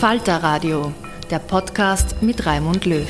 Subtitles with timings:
[0.00, 0.92] Falter Radio,
[1.30, 3.08] der Podcast mit Raimund Löw.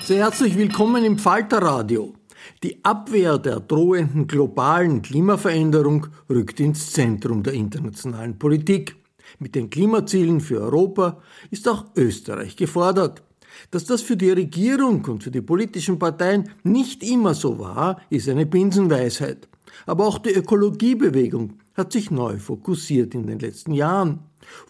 [0.00, 2.14] Sehr herzlich willkommen im Falter Radio.
[2.62, 8.94] Die Abwehr der drohenden globalen Klimaveränderung rückt ins Zentrum der internationalen Politik.
[9.40, 11.20] Mit den Klimazielen für Europa
[11.50, 13.24] ist auch Österreich gefordert.
[13.72, 18.28] Dass das für die Regierung und für die politischen Parteien nicht immer so war, ist
[18.28, 19.48] eine Binsenweisheit.
[19.86, 24.20] Aber auch die Ökologiebewegung hat sich neu fokussiert in den letzten Jahren.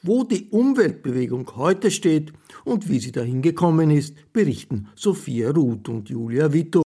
[0.02, 2.32] Wo die Umweltbewegung heute steht
[2.64, 6.82] und wie sie dahin gekommen ist, berichten Sophia Ruth und Julia Vito.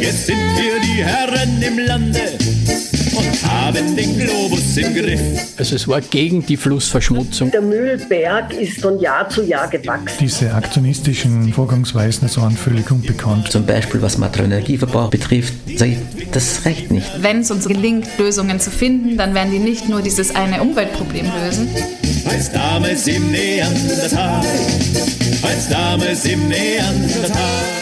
[0.00, 5.20] Jetzt sind wir die Herren im Lande und haben den Globus im Griff.
[5.56, 7.50] Also es war gegen die Flussverschmutzung.
[7.50, 10.16] Der Müllberg ist von Jahr zu Jahr gewachsen.
[10.20, 13.50] Diese aktionistischen Vorgangsweisen waren völlig unbekannt.
[13.50, 17.10] Zum Beispiel was Materialenergieverbrauch betrifft, sage ich, das reicht nicht.
[17.20, 21.26] Wenn es uns gelingt, Lösungen zu finden, dann werden die nicht nur dieses eine Umweltproblem
[21.44, 21.68] lösen.
[22.24, 24.44] Als damals im Neandertal,
[25.42, 27.78] als damals im Neandertal.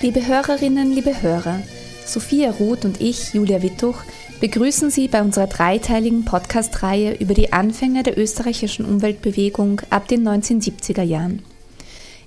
[0.00, 1.60] Liebe Hörerinnen, liebe Hörer,
[2.06, 3.96] Sophia Ruth und ich, Julia Wittuch,
[4.40, 11.02] begrüßen Sie bei unserer dreiteiligen Podcast-Reihe über die Anfänge der österreichischen Umweltbewegung ab den 1970er
[11.02, 11.42] Jahren.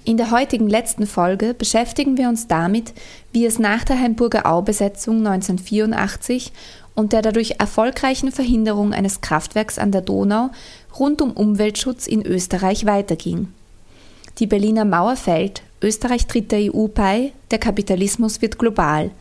[0.04, 2.94] In der heutigen letzten Folge beschäftigen wir uns damit,
[3.34, 6.52] wie es nach der Heimburger Aubesetzung 1984
[6.96, 10.50] und der dadurch erfolgreichen Verhinderung eines Kraftwerks an der Donau
[10.98, 13.50] rund um Umweltschutz in Österreich weiterging.
[14.40, 19.12] Die Berliner Mauer fällt, Österreich tritt der EU bei, der Kapitalismus wird global.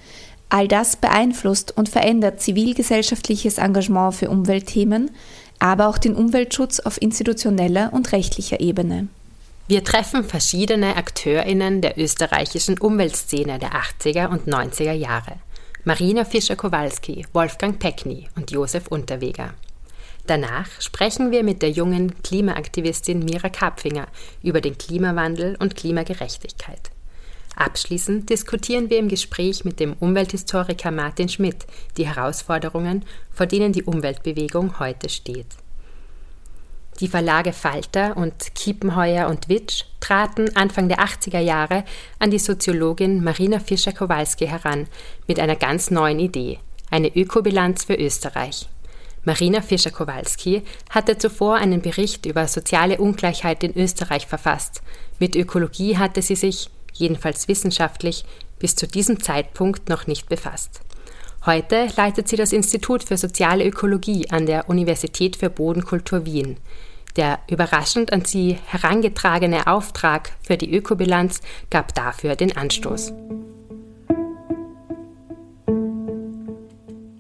[0.49, 5.11] All das beeinflusst und verändert zivilgesellschaftliches Engagement für Umweltthemen,
[5.59, 9.09] aber auch den Umweltschutz auf institutioneller und rechtlicher Ebene.
[9.69, 15.33] Wir treffen verschiedene AkteurInnen der österreichischen Umweltszene der 80er und 90er Jahre.
[15.83, 19.55] Marina Fischer-Kowalski, Wolfgang Peckny und Josef Unterweger.
[20.27, 24.07] Danach sprechen wir mit der jungen Klimaaktivistin Mira Kapfinger
[24.43, 26.91] über den Klimawandel und Klimagerechtigkeit.
[27.57, 31.67] Abschließend diskutieren wir im Gespräch mit dem Umwelthistoriker Martin Schmidt
[31.97, 35.47] die Herausforderungen, vor denen die Umweltbewegung heute steht.
[37.01, 41.85] Die Verlage Falter und Kiepenheuer und Witsch traten Anfang der 80er Jahre
[42.19, 44.87] an die Soziologin Marina Fischer-Kowalski heran
[45.27, 46.59] mit einer ganz neuen Idee,
[46.91, 48.69] eine Ökobilanz für Österreich.
[49.25, 54.83] Marina Fischer-Kowalski hatte zuvor einen Bericht über soziale Ungleichheit in Österreich verfasst.
[55.19, 58.25] Mit Ökologie hatte sie sich, jedenfalls wissenschaftlich,
[58.59, 60.81] bis zu diesem Zeitpunkt noch nicht befasst.
[61.47, 66.57] Heute leitet sie das Institut für soziale Ökologie an der Universität für Bodenkultur Wien.
[67.17, 71.41] Der überraschend an sie herangetragene Auftrag für die Ökobilanz
[71.71, 73.13] gab dafür den Anstoß.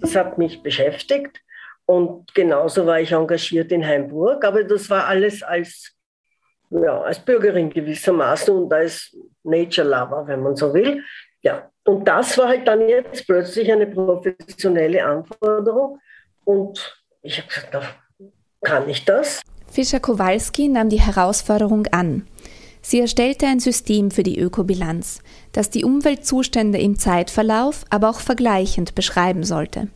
[0.00, 1.40] Das hat mich beschäftigt
[1.86, 5.94] und genauso war ich engagiert in Heimburg, aber das war alles als,
[6.70, 11.02] ja, als Bürgerin gewissermaßen und als Nature Lover, wenn man so will.
[11.42, 15.98] Ja, und das war halt dann jetzt plötzlich eine professionelle Anforderung
[16.44, 17.98] und ich habe gesagt,
[18.62, 19.42] kann ich das?
[19.70, 22.26] Fischer Kowalski nahm die Herausforderung an.
[22.82, 25.20] Sie erstellte ein System für die Ökobilanz,
[25.52, 29.88] das die Umweltzustände im Zeitverlauf, aber auch vergleichend beschreiben sollte.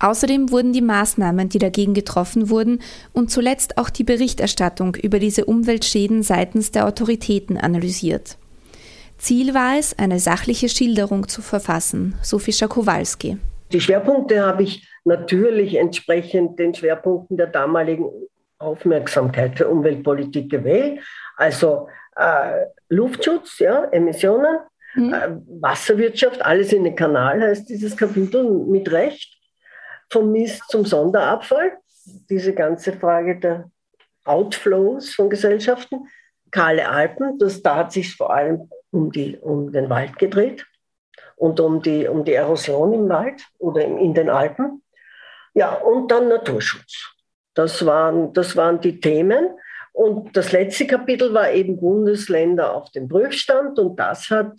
[0.00, 2.80] Außerdem wurden die Maßnahmen, die dagegen getroffen wurden,
[3.12, 8.36] und zuletzt auch die Berichterstattung über diese Umweltschäden seitens der Autoritäten analysiert.
[9.18, 13.38] Ziel war es, eine sachliche Schilderung zu verfassen, so Fischer Kowalski.
[13.72, 18.08] Die Schwerpunkte habe ich natürlich entsprechend den Schwerpunkten der damaligen
[18.58, 21.00] Aufmerksamkeit für Umweltpolitik gewählt.
[21.36, 24.58] Also äh, Luftschutz, ja, Emissionen,
[24.94, 25.12] mhm.
[25.12, 25.28] äh,
[25.60, 29.36] Wasserwirtschaft, alles in den Kanal heißt dieses Kapitel mit Recht
[30.10, 31.78] vom Mist zum Sonderabfall,
[32.30, 33.70] diese ganze Frage der
[34.24, 36.08] Outflows von Gesellschaften,
[36.50, 40.66] kahle Alpen, das, da hat sich vor allem um, die, um den Wald gedreht
[41.36, 44.82] und um die, um die Erosion im Wald oder in den Alpen.
[45.54, 47.14] Ja, und dann Naturschutz.
[47.54, 49.50] Das waren, das waren die Themen.
[49.92, 54.52] Und das letzte Kapitel war eben Bundesländer auf dem Prüfstand und das hat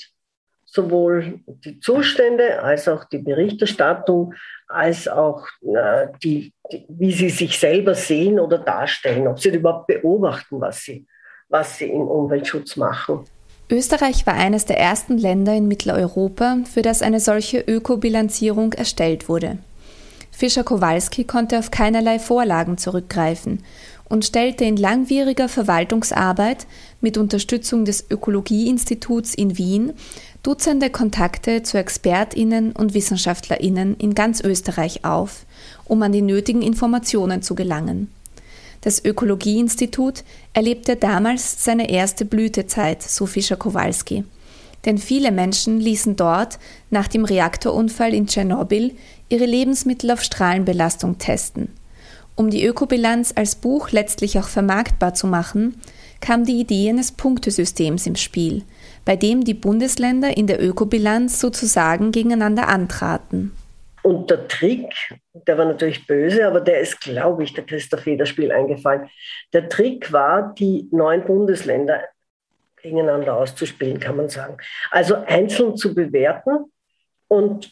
[0.65, 4.33] sowohl die Zustände als auch die Berichterstattung,
[4.67, 9.87] als auch äh, die, die, wie sie sich selber sehen oder darstellen, ob sie überhaupt
[9.87, 11.07] beobachten, was sie,
[11.47, 13.25] was sie im Umweltschutz machen.
[13.71, 19.59] Österreich war eines der ersten Länder in Mitteleuropa, für das eine solche Ökobilanzierung erstellt wurde.
[20.31, 23.63] Fischer Kowalski konnte auf keinerlei Vorlagen zurückgreifen
[24.07, 26.65] und stellte in langwieriger Verwaltungsarbeit
[27.01, 29.93] mit Unterstützung des Ökologieinstituts in Wien
[30.41, 35.45] Dutzende Kontakte zu Expertinnen und Wissenschaftlerinnen in ganz Österreich auf,
[35.83, 38.09] um an die nötigen Informationen zu gelangen.
[38.81, 40.23] Das Ökologieinstitut
[40.53, 44.23] erlebte damals seine erste Blütezeit, so Fischer Kowalski.
[44.85, 46.59] Denn viele Menschen ließen dort
[46.89, 48.95] nach dem Reaktorunfall in Tschernobyl
[49.27, 51.69] ihre Lebensmittel auf Strahlenbelastung testen.
[52.35, 55.75] Um die Ökobilanz als Buch letztlich auch vermarktbar zu machen,
[56.21, 58.63] kam die Idee eines Punktesystems im Spiel,
[59.03, 63.51] bei dem die Bundesländer in der Ökobilanz sozusagen gegeneinander antraten.
[64.09, 64.91] Und der Trick,
[65.33, 69.07] der war natürlich böse, aber der ist, glaube ich, der Christoph Federspiel eingefallen.
[69.53, 72.05] Der Trick war, die neun Bundesländer
[72.81, 74.57] gegeneinander auszuspielen, kann man sagen.
[74.89, 76.71] Also einzeln zu bewerten
[77.27, 77.71] und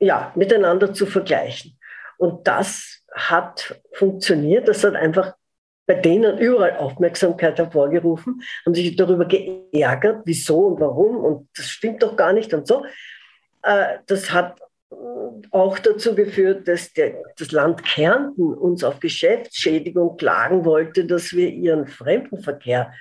[0.00, 1.78] ja, miteinander zu vergleichen.
[2.16, 4.66] Und das hat funktioniert.
[4.66, 5.34] Das hat einfach
[5.86, 12.02] bei denen überall Aufmerksamkeit hervorgerufen, haben sich darüber geärgert, wieso und warum und das stimmt
[12.02, 12.84] doch gar nicht und so.
[13.62, 14.58] Äh, das hat
[15.50, 21.48] auch dazu geführt, dass der, das Land Kärnten uns auf Geschäftsschädigung klagen wollte, dass wir
[21.48, 22.92] ihren Fremdenverkehr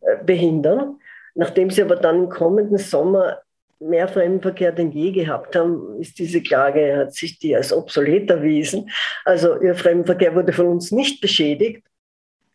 [0.00, 0.98] äh, behindern.
[1.34, 3.40] Nachdem sie aber dann im kommenden Sommer
[3.80, 8.90] mehr Fremdenverkehr denn je gehabt haben, ist diese Klage, hat sich die als obsolet erwiesen.
[9.24, 11.84] Also ihr Fremdenverkehr wurde von uns nicht beschädigt.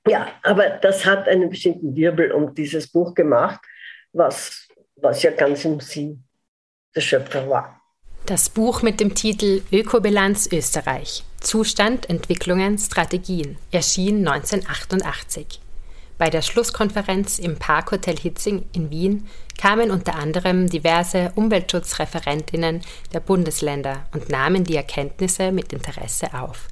[0.07, 3.59] Ja, aber das hat einen bestimmten Wirbel um dieses Buch gemacht,
[4.13, 6.23] was, was ja ganz im Sinn
[6.95, 7.76] der Schöpfer war.
[8.27, 11.23] Das Buch mit dem Titel Ökobilanz Österreich.
[11.39, 15.61] Zustand, Entwicklungen, Strategien erschien 1988.
[16.17, 22.81] Bei der Schlusskonferenz im Parkhotel Hitzing in Wien kamen unter anderem diverse Umweltschutzreferentinnen
[23.13, 26.67] der Bundesländer und nahmen die Erkenntnisse mit Interesse auf.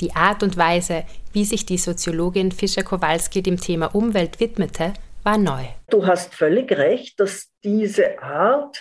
[0.00, 4.92] Die Art und Weise, wie sich die Soziologin Fischer-Kowalski dem Thema Umwelt widmete,
[5.24, 5.64] war neu.
[5.90, 8.80] Du hast völlig recht, dass diese Art,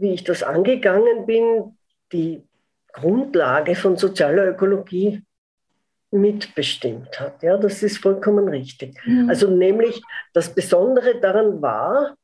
[0.00, 1.76] wie ich das angegangen bin,
[2.12, 2.42] die
[2.92, 5.22] Grundlage von sozialer Ökologie
[6.10, 7.42] mitbestimmt hat.
[7.42, 8.98] Ja, das ist vollkommen richtig.
[9.06, 9.28] Mhm.
[9.28, 10.02] Also nämlich
[10.32, 12.16] das Besondere daran war,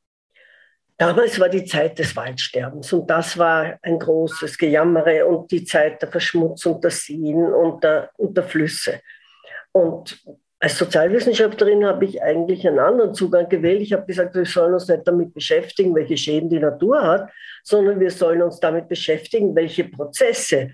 [0.99, 6.01] Damals war die Zeit des Waldsterbens und das war ein großes Gejammere und die Zeit
[6.01, 9.03] der Verschmutzung der Seen und der, und der Flüsse.
[9.73, 10.19] Und
[10.67, 13.83] als Sozialwissenschaftlerin habe ich eigentlich einen anderen Zugang gewählt.
[13.83, 17.31] Ich habe gesagt, wir sollen uns nicht damit beschäftigen, welche Schäden die Natur hat,
[17.63, 20.73] sondern wir sollen uns damit beschäftigen, welche Prozesse,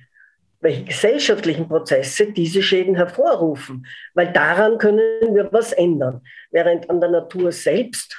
[0.62, 3.84] welche gesellschaftlichen Prozesse diese Schäden hervorrufen.
[4.14, 6.22] Weil daran können wir was ändern.
[6.50, 8.16] Während an der Natur selbst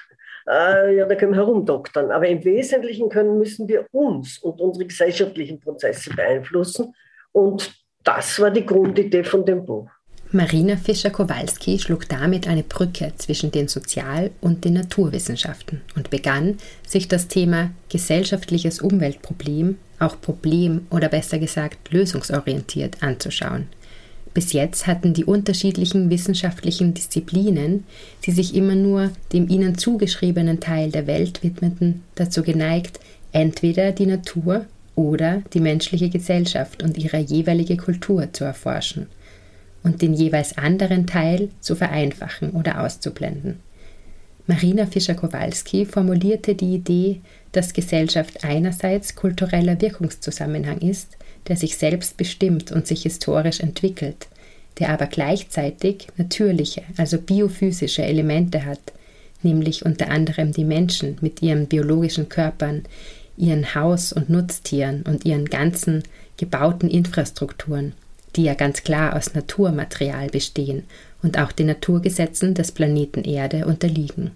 [0.47, 2.11] äh, ja, da können wir herumdoktern.
[2.11, 6.93] Aber im Wesentlichen können, müssen wir uns und unsere gesellschaftlichen Prozesse beeinflussen.
[7.31, 9.89] Und das war die Grundidee von dem Buch.
[10.35, 17.07] Marina Fischer-Kowalski schlug damit eine Brücke zwischen den Sozial- und den Naturwissenschaften und begann, sich
[17.07, 23.67] das Thema gesellschaftliches Umweltproblem, auch Problem oder besser gesagt lösungsorientiert anzuschauen.
[24.33, 27.83] Bis jetzt hatten die unterschiedlichen wissenschaftlichen Disziplinen,
[28.25, 32.99] die sich immer nur dem ihnen zugeschriebenen Teil der Welt widmeten, dazu geneigt,
[33.33, 39.05] entweder die Natur oder die menschliche Gesellschaft und ihre jeweilige Kultur zu erforschen–
[39.83, 43.59] und den jeweils anderen Teil zu vereinfachen oder auszublenden.
[44.45, 47.21] Marina Fischer-Kowalski formulierte die Idee,
[47.53, 54.27] dass Gesellschaft einerseits kultureller Wirkungszusammenhang ist, der sich selbst bestimmt und sich historisch entwickelt,
[54.79, 58.81] der aber gleichzeitig natürliche, also biophysische Elemente hat,
[59.43, 62.83] nämlich unter anderem die Menschen mit ihren biologischen Körpern,
[63.37, 66.03] ihren Haus- und Nutztieren und ihren ganzen
[66.37, 67.93] gebauten Infrastrukturen,
[68.35, 70.83] die ja ganz klar aus Naturmaterial bestehen
[71.21, 74.31] und auch den Naturgesetzen des Planeten Erde unterliegen.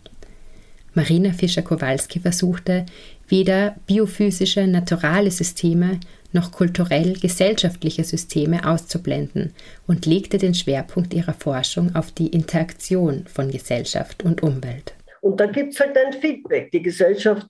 [0.93, 2.85] Marina Fischer-Kowalski versuchte,
[3.27, 5.99] weder biophysische, naturale Systeme
[6.33, 9.53] noch kulturell gesellschaftliche Systeme auszublenden
[9.85, 14.93] und legte den Schwerpunkt ihrer Forschung auf die Interaktion von Gesellschaft und Umwelt.
[15.21, 16.71] Und da gibt es halt ein Feedback.
[16.71, 17.47] Die Gesellschaft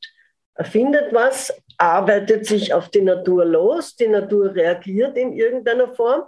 [0.56, 6.24] erfindet was, arbeitet sich auf die Natur los, die Natur reagiert in irgendeiner Form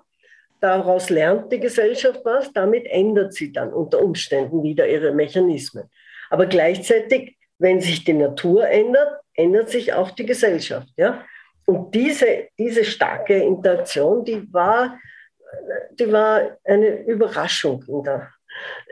[0.60, 5.90] Daraus lernt die Gesellschaft was, damit ändert sie dann unter Umständen wieder ihre Mechanismen.
[6.30, 10.90] Aber gleichzeitig, wenn sich die Natur ändert, ändert sich auch die Gesellschaft.
[10.98, 11.26] Ja?
[11.66, 15.00] Und diese, diese starke Interaktion, die war,
[15.94, 18.30] die war eine Überraschung in der,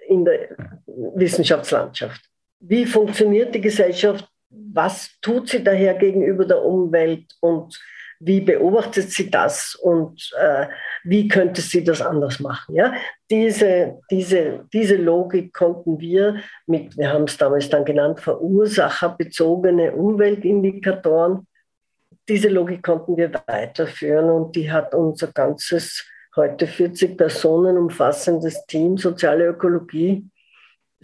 [0.07, 0.49] in der
[0.85, 2.21] Wissenschaftslandschaft.
[2.59, 4.27] Wie funktioniert die Gesellschaft?
[4.49, 7.25] Was tut sie daher gegenüber der Umwelt?
[7.41, 7.77] Und
[8.19, 10.67] wie beobachtet sie das und äh,
[11.03, 12.75] wie könnte sie das anders machen?
[12.75, 12.93] Ja?
[13.29, 21.47] Diese, diese, diese Logik konnten wir mit, wir haben es damals dann genannt, verursacherbezogene Umweltindikatoren,
[22.27, 26.05] diese Logik konnten wir weiterführen und die hat unser ganzes
[26.35, 30.29] heute 40 Personen umfassendes Team Soziale Ökologie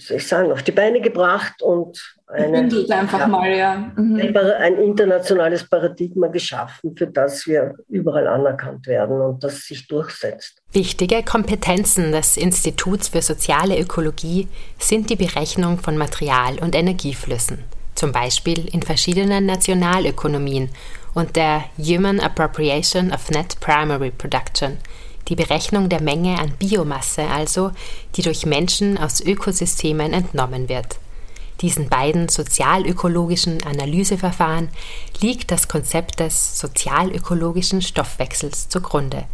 [0.08, 3.92] soll ich sagen, auf die Beine gebracht und eine, einfach ja, mal, ja.
[3.96, 4.36] Mhm.
[4.60, 10.62] ein internationales Paradigma geschaffen, für das wir überall anerkannt werden und das sich durchsetzt.
[10.72, 14.48] Wichtige Kompetenzen des Instituts für soziale Ökologie
[14.80, 17.60] sind die Berechnung von Material- und Energieflüssen,
[17.94, 20.70] zum Beispiel in verschiedenen Nationalökonomien
[21.14, 24.78] und der Human Appropriation of Net Primary Production–
[25.28, 27.72] die Berechnung der Menge an Biomasse also,
[28.16, 30.98] die durch Menschen aus Ökosystemen entnommen wird.
[31.62, 34.70] Diesen beiden sozialökologischen Analyseverfahren
[35.22, 39.26] liegt das Konzept des sozialökologischen Stoffwechsels zugrunde,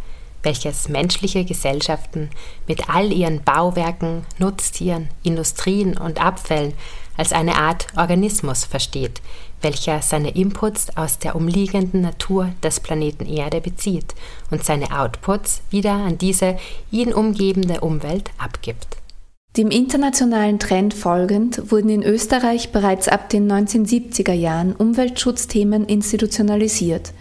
[0.42, 2.30] welches menschliche Gesellschaften
[2.68, 6.74] mit all ihren Bauwerken, Nutztieren, Industrien und Abfällen
[7.16, 9.20] als eine Art Organismus versteht,
[9.62, 14.14] welcher seine Inputs aus der umliegenden Natur des Planeten Erde bezieht
[14.50, 16.56] und seine Outputs wieder an diese
[16.90, 18.96] ihn umgebende Umwelt abgibt.
[19.56, 27.12] Dem internationalen Trend folgend wurden in Österreich bereits ab den 1970er Jahren Umweltschutzthemen institutionalisiert.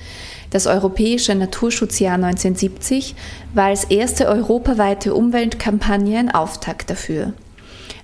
[0.52, 3.16] Das Europäische Naturschutzjahr 1970
[3.56, 7.34] war als erste europaweite Umweltkampagne ein Auftakt dafür.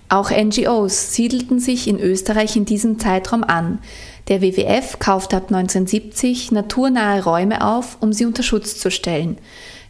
[0.10, 3.80] Auch NGOs siedelten sich in Österreich in diesem Zeitraum an,
[4.28, 9.38] der WWF kaufte ab 1970 naturnahe Räume auf, um sie unter Schutz zu stellen.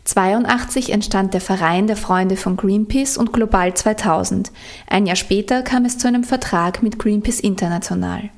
[0.03, 4.51] 82 entstand der Verein der Freunde von Greenpeace und Global 2000.
[4.87, 8.29] Ein Jahr später kam es zu einem Vertrag mit Greenpeace International.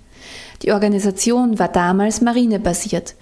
[0.63, 3.15] Die Organisation war damals marinebasiert.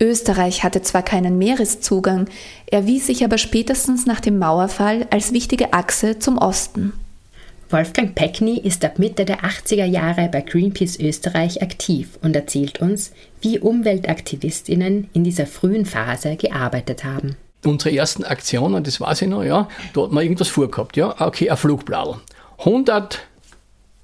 [0.00, 2.26] Österreich hatte zwar keinen Meereszugang,
[2.70, 6.94] erwies sich aber spätestens nach dem Mauerfall als wichtige Achse zum Osten.
[7.72, 13.12] Wolfgang Peckny ist ab Mitte der 80er Jahre bei Greenpeace Österreich aktiv und erzählt uns,
[13.42, 17.36] wie UmweltaktivistInnen in dieser frühen Phase gearbeitet haben.
[17.64, 21.48] Unsere ersten Aktionen, das weiß ich noch, ja, da hat man irgendwas vorgehabt, ja, okay,
[21.48, 22.16] ein Flugbladel.
[22.58, 23.20] 100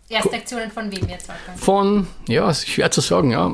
[0.08, 1.28] Erste Aktionen von wem jetzt?
[1.28, 1.58] Wolfgang?
[1.58, 3.52] Von, ja, ist schwer zu sagen, ja,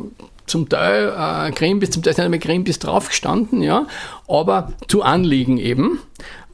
[0.52, 3.86] zum Teil äh, Greenpeace, zum Teil sind nicht mehr Greenpeace draufgestanden, ja,
[4.28, 5.98] aber zu Anliegen eben.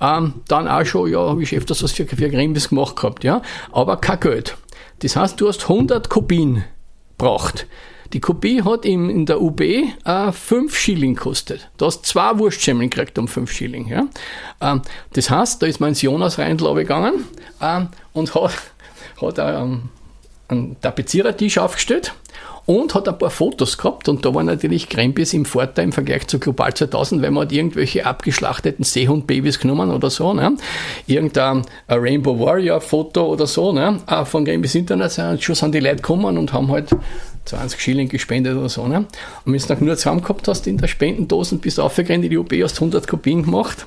[0.01, 3.43] Ähm, dann auch schon, ja, habe ich öfters was für, für Greenpeace gemacht gehabt, ja,
[3.73, 4.57] aber kein Geld.
[5.01, 6.65] Das heißt, du hast 100 Kopien
[7.19, 7.67] braucht.
[8.13, 11.69] Die Kopie hat im, in der UB äh, 5 Schilling gekostet.
[11.77, 13.89] Du hast zwei Wurstschemmeln gekriegt um 5 Schilling.
[13.89, 14.07] Ja?
[14.61, 17.25] Ähm, das heißt, da ist mein Jonas Reindl gegangen
[17.61, 18.53] ähm, und hat,
[19.21, 19.89] hat ähm,
[20.47, 22.15] einen Tapezierertisch aufgestellt
[22.69, 26.27] und hat ein paar Fotos gehabt und da war natürlich Greenpeace im Vorteil im Vergleich
[26.27, 30.55] zu Global 2000, weil man hat irgendwelche abgeschlachteten Seehundbabys genommen oder so, ne?
[31.07, 34.01] irgendein Rainbow Warrior Foto oder so ne?
[34.27, 36.91] von Greenpeace International, schon sind die Leute gekommen und haben halt
[37.47, 38.87] 20 Schilling gespendet oder so.
[38.87, 39.07] Ne?
[39.47, 42.29] Und wenn du noch nur zusammen gehabt hast in der Spendendosen, bist du aufgegangen in
[42.29, 43.87] die UB, hast 100 Kopien gemacht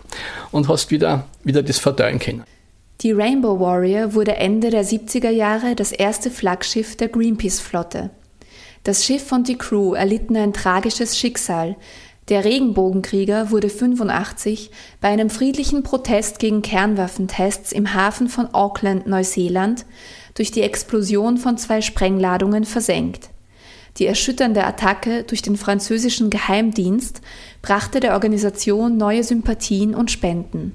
[0.51, 2.45] und hast wieder, wieder das verteilen können.
[3.01, 8.09] Die Rainbow Warrior wurde Ende der 70er Jahre das erste Flaggschiff der Greenpeace-Flotte.
[8.83, 11.75] Das Schiff und die Crew erlitten ein tragisches Schicksal.
[12.29, 14.71] Der Regenbogenkrieger wurde 85
[15.01, 19.85] bei einem friedlichen Protest gegen Kernwaffentests im Hafen von Auckland, Neuseeland,
[20.33, 23.29] durch die Explosion von zwei Sprengladungen versenkt.
[23.97, 27.21] Die erschütternde Attacke durch den französischen Geheimdienst
[27.61, 30.73] brachte der Organisation neue Sympathien und Spenden.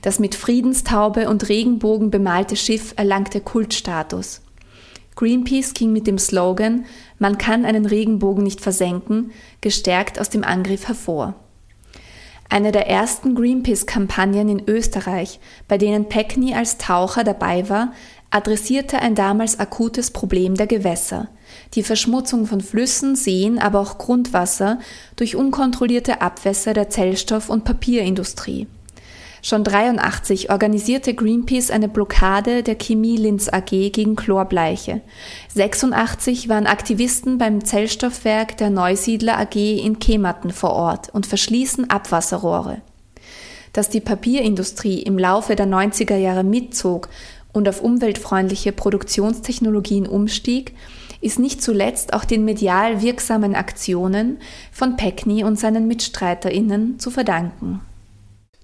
[0.00, 4.40] Das mit Friedenstaube und Regenbogen bemalte Schiff erlangte Kultstatus.
[5.16, 6.84] Greenpeace ging mit dem Slogan
[7.18, 11.34] Man kann einen Regenbogen nicht versenken gestärkt aus dem Angriff hervor.
[12.48, 17.92] Eine der ersten Greenpeace-Kampagnen in Österreich, bei denen Peckney als Taucher dabei war,
[18.30, 21.28] adressierte ein damals akutes Problem der Gewässer,
[21.74, 24.78] die Verschmutzung von Flüssen, Seen, aber auch Grundwasser
[25.16, 28.68] durch unkontrollierte Abwässer der Zellstoff- und Papierindustrie.
[29.42, 35.02] Schon 83 organisierte Greenpeace eine Blockade der Chemie Linz AG gegen Chlorbleiche.
[35.54, 42.80] 86 waren Aktivisten beim Zellstoffwerk der Neusiedler AG in Kematten vor Ort und verschließen Abwasserrohre.
[43.72, 47.08] Dass die Papierindustrie im Laufe der 90er Jahre mitzog
[47.52, 50.74] und auf umweltfreundliche Produktionstechnologien umstieg,
[51.20, 54.38] ist nicht zuletzt auch den medial wirksamen Aktionen
[54.72, 57.80] von Peckney und seinen MitstreiterInnen zu verdanken.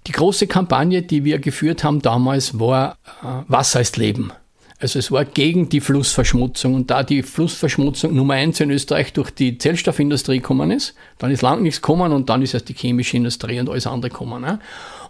[0.07, 4.33] Die große Kampagne, die wir geführt haben damals, war äh, Wasser ist Leben.
[4.83, 9.31] Also es war gegen die Flussverschmutzung und da die Flussverschmutzung Nummer eins in Österreich durch
[9.31, 13.17] die Zellstoffindustrie gekommen ist, dann ist lang nichts gekommen und dann ist erst die chemische
[13.17, 14.59] Industrie und alles andere gekommen.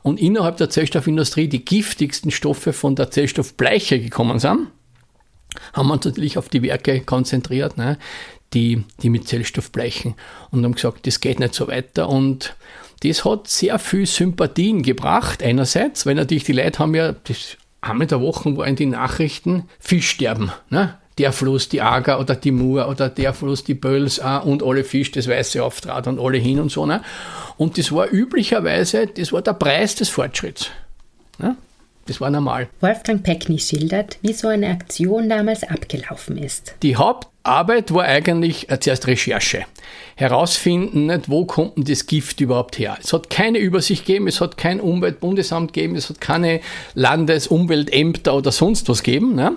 [0.03, 4.69] Und innerhalb der Zellstoffindustrie die giftigsten Stoffe von der Zellstoffbleiche gekommen sind,
[5.73, 7.97] haben wir uns natürlich auf die Werke konzentriert, ne?
[8.53, 10.17] die, die mit Zellstoff bleichen
[10.51, 12.55] und haben gesagt, das geht nicht so weiter und
[13.03, 18.07] das hat sehr viel Sympathien gebracht, einerseits, weil natürlich die Leute haben ja, das einmal
[18.07, 20.53] der Woche war in den Nachrichten Fischsterben.
[20.71, 20.99] Ne?
[21.19, 24.85] Der Fluss, die Ager oder die Mur oder der Fluss, die Böls äh, und alle
[24.85, 26.87] Fisch, das weiße Auftrat und alle hin und so.
[26.87, 27.03] Ne?
[27.57, 30.71] Und das war üblicherweise, das war der Preis des Fortschritts.
[31.39, 31.57] Ne?
[32.07, 32.69] Das war normal.
[32.81, 36.75] Wolfgang Peckny schildert, wie so eine Aktion damals abgelaufen ist.
[36.83, 39.67] Die Hauptarbeit war eigentlich äh, zuerst Recherche.
[40.17, 42.99] Herausfinden, wo kommt denn das Gift überhaupt her.
[43.01, 46.61] Es hat keine Übersicht gegeben, es hat kein Umweltbundesamt gegeben, es hat keine
[46.95, 49.37] Landesumweltämter oder sonst was gegeben.
[49.37, 49.53] Ne?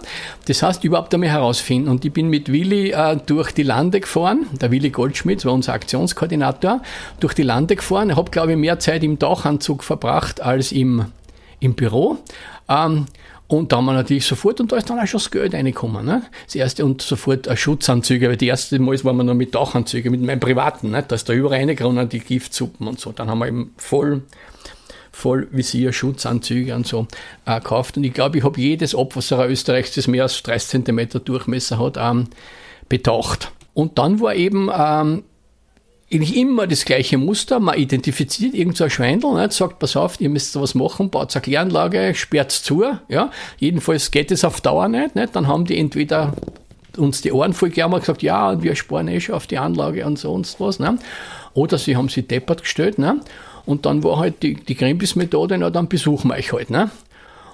[0.47, 1.89] Das heißt, überhaupt einmal herausfinden.
[1.89, 5.73] Und ich bin mit Willi äh, durch die Lande gefahren, der Willi Goldschmidt war unser
[5.73, 6.81] Aktionskoordinator,
[7.19, 8.11] durch die Lande gefahren.
[8.11, 11.05] Ich habe, glaube ich, mehr Zeit im Tauchanzug verbracht als im
[11.65, 12.17] im Büro.
[12.69, 13.05] Ähm,
[13.47, 16.03] und da haben wir natürlich sofort, und da ist dann auch schon das Geld reingekommen.
[16.03, 16.23] Ne?
[16.45, 20.11] Das erste und sofort ein Schutzanzüge, weil die erste Mal waren wir noch mit Tauchanzügen,
[20.11, 21.03] mit meinem privaten, ne?
[21.07, 23.11] da ist da überall reingegangen, die Giftsuppen und so.
[23.11, 24.23] Dann haben wir eben voll,
[25.11, 27.07] voll Visier, Schutzanzüge und so
[27.45, 27.97] äh, gekauft.
[27.97, 31.97] Und ich glaube, ich habe jedes Abwasser Österreichs, das mehr als 30 cm Durchmesser hat,
[31.99, 32.27] ähm,
[32.89, 33.51] betaucht.
[33.75, 35.23] Und dann war eben ähm,
[36.11, 37.59] eigentlich immer das gleiche Muster.
[37.59, 39.53] Man identifiziert irgend so ein Schweindel, nicht?
[39.53, 42.83] sagt, pass auf, ihr müsst was machen, baut eine Kläranlage, sperrt zu.
[43.07, 43.31] Ja?
[43.57, 45.35] Jedenfalls geht es auf Dauer nicht, nicht.
[45.35, 46.33] Dann haben die entweder
[46.97, 50.17] uns die Ohren voll und gesagt, ja, wir sparen eh schon auf die Anlage und
[50.19, 50.79] sonst was.
[50.79, 50.97] Ne?
[51.53, 52.99] Oder sie haben sich deppert gestellt.
[52.99, 53.19] Ne?
[53.65, 54.77] Und dann war halt die, die
[55.57, 56.69] na, dann besuchen wir euch halt.
[56.69, 56.91] Ne?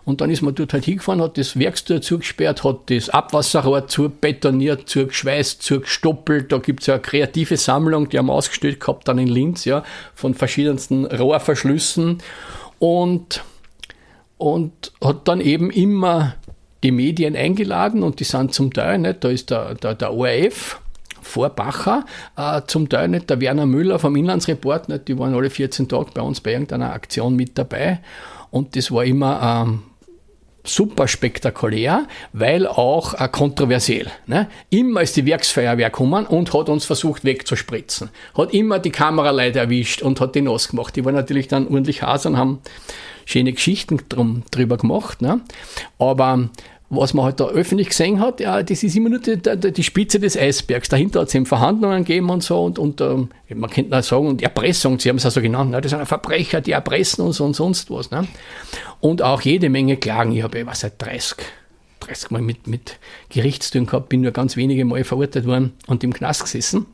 [0.03, 4.89] Und dann ist man dort halt hingefahren, hat das Werkstür zugesperrt, hat das Abwasserrohr zubetoniert,
[4.89, 6.51] zugeschweißt, zugestoppelt.
[6.51, 9.65] Da gibt es ja eine kreative Sammlung, die haben wir ausgestellt gehabt dann in Linz,
[9.65, 9.83] ja,
[10.15, 12.17] von verschiedensten Rohrverschlüssen.
[12.79, 13.43] Und,
[14.37, 16.35] und hat dann eben immer
[16.83, 20.79] die Medien eingeladen und die sind zum Teil, nicht, da ist der, der, der ORF,
[21.21, 25.51] vor Bacher, äh, zum Teil nicht der Werner Müller vom Inlandsreport, nicht, die waren alle
[25.51, 27.99] 14 Tage bei uns bei irgendeiner Aktion mit dabei.
[28.49, 29.83] Und das war immer ähm,
[30.63, 34.07] super spektakulär, weil auch äh, kontroversiell.
[34.27, 34.47] Ne?
[34.69, 38.09] Immer ist die Werksfeuerwehr gekommen und hat uns versucht wegzuspritzen.
[38.37, 40.95] Hat immer die Kameraleute erwischt und hat die nass gemacht.
[40.95, 42.59] Die waren natürlich dann ordentlich Hasern, haben
[43.25, 45.21] schöne Geschichten drum, drüber gemacht.
[45.21, 45.41] Ne?
[45.97, 46.49] Aber
[46.93, 49.83] was man halt da öffentlich gesehen hat, ja, das ist immer nur die, die, die
[49.83, 50.89] Spitze des Eisbergs.
[50.89, 54.27] Dahinter hat es eben Verhandlungen gegeben und so und, und ähm, man könnte auch sagen,
[54.27, 57.39] und Erpressung, sie haben es auch so genannt, ne, das sind Verbrecher, die erpressen uns
[57.39, 58.11] und sonst was.
[58.11, 58.27] Ne?
[58.99, 60.33] Und auch jede Menge Klagen.
[60.33, 61.37] Ich habe, ich weiß nicht, 30,
[62.01, 62.99] 30 Mal mit, mit
[63.29, 66.87] Gerichtstüren gehabt, bin nur ganz wenige Mal verurteilt worden und im Knast gesessen.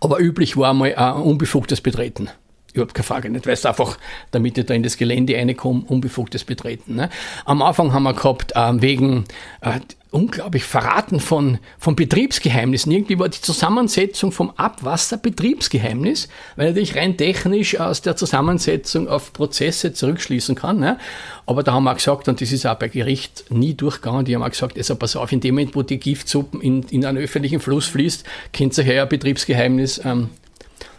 [0.00, 2.30] Aber üblich war mal ein unbefugtes Betreten
[2.74, 3.98] überhaupt keine Frage nicht, weil es einfach,
[4.30, 6.96] damit ich da in das Gelände reinkomme, unbefugtes Betreten.
[6.96, 7.08] Ne?
[7.44, 9.24] Am Anfang haben wir gehabt, äh, wegen
[9.60, 9.80] äh,
[10.14, 12.92] unglaublich Verraten von, von Betriebsgeheimnissen.
[12.92, 19.32] Irgendwie war die Zusammensetzung vom Abwasser Betriebsgeheimnis, weil natürlich rein technisch aus der Zusammensetzung auf
[19.32, 20.78] Prozesse zurückschließen kann.
[20.78, 20.98] Ne?
[21.46, 24.42] Aber da haben wir gesagt, und das ist auch bei Gericht nie durchgegangen, die haben
[24.42, 27.58] auch gesagt, also pass auf, in dem Moment, wo die Giftsuppen in, in einen öffentlichen
[27.58, 30.30] Fluss fließt, könnt ihr ja Betriebsgeheimnis ähm,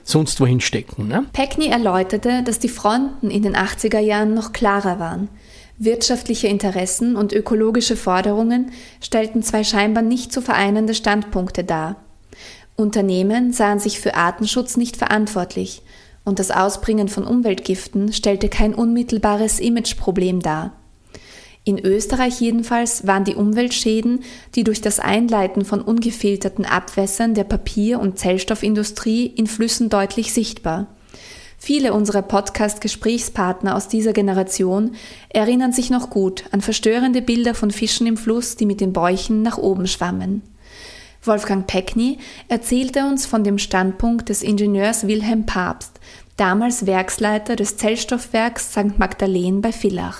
[0.05, 1.09] sonst wohin stecken.
[1.09, 1.25] Ne?
[1.33, 5.27] Peckney erläuterte, dass die Fronten in den 80er Jahren noch klarer waren.
[5.77, 11.97] Wirtschaftliche Interessen und ökologische Forderungen stellten zwei scheinbar nicht zu vereinende Standpunkte dar.
[12.77, 15.81] Unternehmen sahen sich für Artenschutz nicht verantwortlich
[16.23, 20.73] und das Ausbringen von Umweltgiften stellte kein unmittelbares Imageproblem dar.
[21.67, 24.23] In Österreich jedenfalls waren die Umweltschäden,
[24.53, 30.95] die durch das Einleiten von ungefilterten Abwässern der Papier- und Zellstoffindustrie in Flüssen deutlich sichtbar.
[31.57, 34.91] Viele unserer Podcast-Gesprächspartner aus dieser Generation
[35.29, 39.41] erinnern sich noch gut an verstörende Bilder von Fischen im Fluss, die mit den Bäuchen
[39.41, 40.43] nach oben schwammen.
[41.23, 45.99] Wolfgang Peckny erzählte uns von dem Standpunkt des Ingenieurs Wilhelm Papst,
[46.37, 48.99] damals Werksleiter des Zellstoffwerks St.
[48.99, 50.19] Magdalen bei Villach.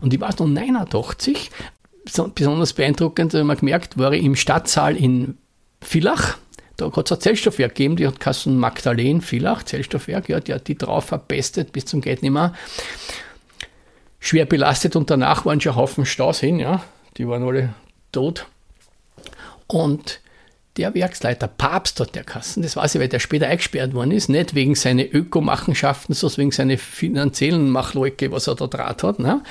[0.00, 1.50] Und ich weiß noch, 89,
[2.34, 5.36] besonders beeindruckend, wenn man gemerkt, war ich im Stadtsaal in
[5.80, 6.38] Villach.
[6.76, 10.66] Da hat es ein Zellstoffwerk gegeben, die hat Kassen Magdalen Villach, Zellstoffwerk, ja, die hat
[10.66, 12.20] die drauf verpestet bis zum Geht.
[14.18, 16.82] Schwer belastet und danach waren schon Haufen Staus hin, ja.
[17.16, 17.74] Die waren alle
[18.12, 18.46] tot.
[19.66, 20.20] Und
[20.76, 24.28] der Werksleiter, Papst hat der Kassen, das weiß ich, weil der später eingesperrt worden ist,
[24.28, 29.18] nicht wegen seiner Ökomachenschaften, sondern wegen seiner finanziellen Machleuke, was er da draht hat.
[29.18, 29.42] Ne?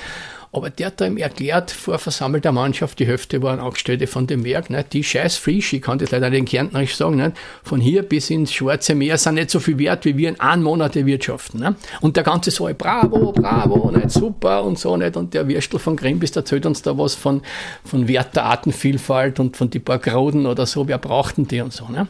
[0.52, 4.44] Aber der hat da ihm erklärt, vor versammelter Mannschaft, die Hälfte waren Angestellte von dem
[4.44, 4.92] Werk, nicht?
[4.92, 7.36] die scheiß Frisch, ich kann das leider den Kärntnerisch sagen, nicht?
[7.62, 10.64] von hier bis ins Schwarze Meer sind nicht so viel wert, wie wir in einem
[10.64, 11.60] Monat wirtschaften.
[11.60, 11.74] Nicht?
[12.00, 14.10] Und der ganze so, bravo, bravo, nicht?
[14.10, 15.16] super und so, nicht?
[15.16, 17.42] und der Würstel von Grimbis erzählt uns da was von,
[17.84, 21.72] von Wert der Artenvielfalt und von die paar Groden oder so, wer brauchten die und
[21.72, 21.86] so.
[21.86, 22.06] Nicht?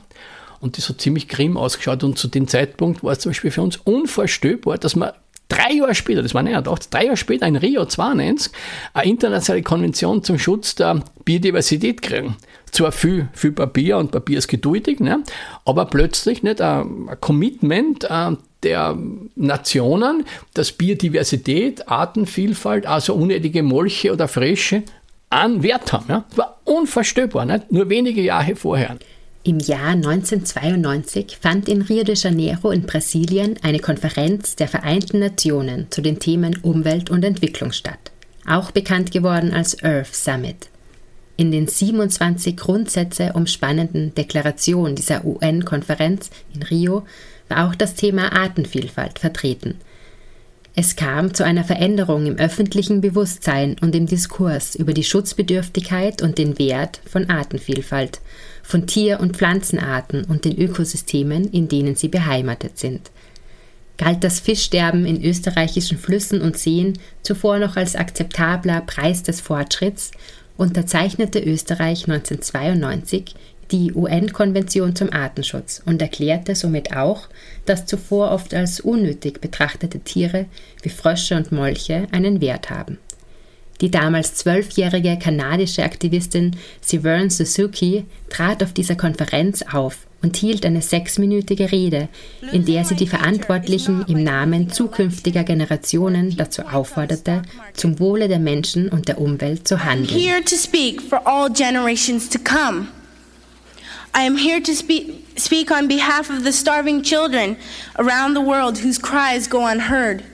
[0.61, 2.05] Und das hat ziemlich grimm ausgeschaut.
[2.05, 5.13] Und zu dem Zeitpunkt war es zum Beispiel für uns unvorstellbar, dass man
[5.51, 8.53] drei Jahre später, das war nicht gedacht, drei Jahre später in Rio 92
[8.95, 12.37] eine internationale Konvention zum Schutz der Biodiversität kriegen.
[12.71, 15.23] Zwar viel, viel Papier und Papier ist geduldig, ne?
[15.65, 18.97] aber plötzlich nicht ein, ein Commitment äh, der
[19.35, 24.85] Nationen, dass Biodiversität, Artenvielfalt, also unnötige Molche oder Frische
[25.31, 26.07] an Wert haben.
[26.09, 26.25] Ja?
[26.29, 27.73] Das war unvorstellbar, nicht?
[27.73, 28.97] nur wenige Jahre vorher.
[29.51, 35.89] Im Jahr 1992 fand in Rio de Janeiro in Brasilien eine Konferenz der Vereinten Nationen
[35.91, 38.13] zu den Themen Umwelt und Entwicklung statt,
[38.47, 40.69] auch bekannt geworden als Earth Summit.
[41.37, 47.05] In den 27 Grundsätze umspannenden Deklaration dieser UN-Konferenz in Rio
[47.49, 49.81] war auch das Thema Artenvielfalt vertreten.
[50.75, 56.39] Es kam zu einer Veränderung im öffentlichen Bewusstsein und im Diskurs über die Schutzbedürftigkeit und
[56.39, 58.21] den Wert von Artenvielfalt–
[58.71, 63.11] von Tier- und Pflanzenarten und den Ökosystemen, in denen sie beheimatet sind.
[63.99, 70.13] Galt das Fischsterben in österreichischen Flüssen und Seen zuvor noch als akzeptabler Preis des Fortschritts,
[70.57, 73.35] unterzeichnete Österreich 1992
[73.71, 77.29] die UN-Konvention zum Artenschutz und erklärte somit auch,
[77.67, 80.47] dass zuvor oft als unnötig betrachtete Tiere
[80.83, 82.99] wie Frösche und Molche einen Wert haben.
[83.81, 90.83] Die damals zwölfjährige kanadische Aktivistin Severn Suzuki trat auf dieser Konferenz auf und hielt eine
[90.83, 92.09] sechsminütige Rede,
[92.53, 97.41] in der sie die Verantwortlichen im Namen zukünftiger Generationen dazu aufforderte,
[97.73, 100.19] zum Wohle der Menschen und der Umwelt zu handeln.
[104.13, 107.57] I am here to speak, speak on behalf of the starving children
[107.99, 110.25] around the world whose cries go unheard.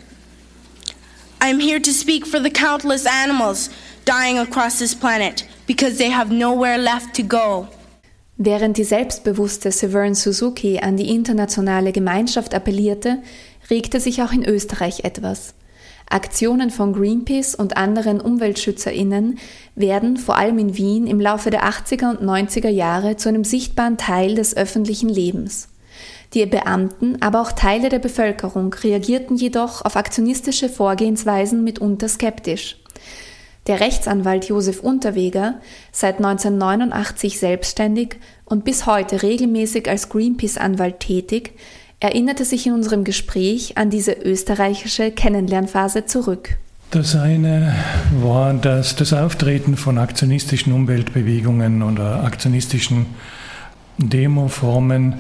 [1.40, 3.68] I am here to speak for the countless animals
[4.04, 7.68] dying across this planet because they have nowhere left to go.
[8.38, 13.22] Während die selbstbewusste Severn Suzuki an die internationale Gemeinschaft appellierte,
[13.70, 15.54] regte sich auch in Österreich etwas.
[16.08, 19.38] Aktionen von Greenpeace und anderen UmweltschützerInnen
[19.74, 23.96] werden vor allem in Wien im Laufe der 80er und 90er Jahre zu einem sichtbaren
[23.96, 25.68] Teil des öffentlichen Lebens.
[26.34, 32.76] Die Beamten, aber auch Teile der Bevölkerung reagierten jedoch auf aktionistische Vorgehensweisen mitunter skeptisch.
[33.66, 41.54] Der Rechtsanwalt Josef Unterweger, seit 1989 selbstständig und bis heute regelmäßig als Greenpeace-Anwalt tätig,
[42.00, 46.56] erinnerte sich in unserem Gespräch an diese österreichische Kennenlernphase zurück.
[46.90, 47.74] Das eine
[48.20, 53.06] war, dass das Auftreten von aktionistischen Umweltbewegungen oder aktionistischen
[53.98, 55.14] Demoformen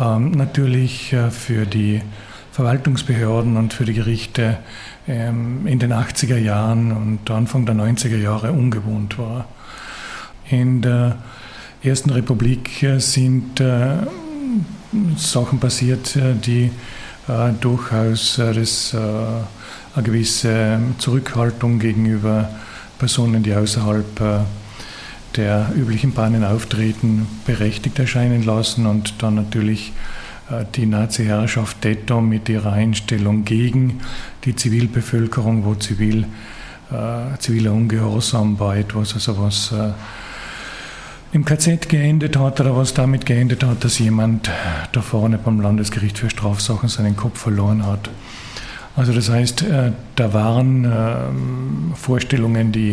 [0.00, 2.02] ähm, natürlich äh, für die
[2.50, 4.58] Verwaltungsbehörden und für die Gerichte
[5.06, 9.46] ähm, in den 80er Jahren und Anfang der 90er Jahre ungewohnt war.
[10.48, 11.18] In der
[11.82, 13.98] Ersten Republik äh, sind äh,
[15.16, 16.70] Sachen passiert, äh, die
[17.28, 22.50] äh, durchaus äh, das, eine gewisse Zurückhaltung gegenüber
[22.98, 24.46] Personen, die außerhalb
[25.36, 29.92] der üblichen Bahnen auftreten, berechtigt erscheinen lassen und dann natürlich
[30.74, 34.00] die Nazi-Herrschaft Detto mit ihrer Einstellung gegen
[34.44, 36.26] die Zivilbevölkerung, wo zivil,
[36.90, 39.92] äh, ziviler Ungehorsam war etwas, also was äh,
[41.36, 44.50] im KZ geendet hat oder was damit geendet hat, dass jemand
[44.92, 48.08] da vorne beim Landesgericht für Strafsachen seinen Kopf verloren hat.
[48.96, 52.92] Also das heißt, äh, da waren ähm, Vorstellungen, die,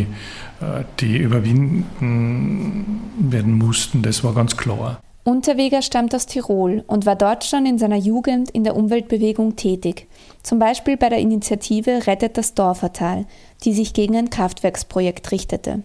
[0.60, 5.00] äh, die überwinden werden mussten, das war ganz klar.
[5.24, 10.06] Unterweger stammt aus Tirol und war dort schon in seiner Jugend in der Umweltbewegung tätig,
[10.42, 13.24] zum Beispiel bei der Initiative Rettet das Dorfertal,
[13.64, 15.82] die sich gegen ein Kraftwerksprojekt richtete.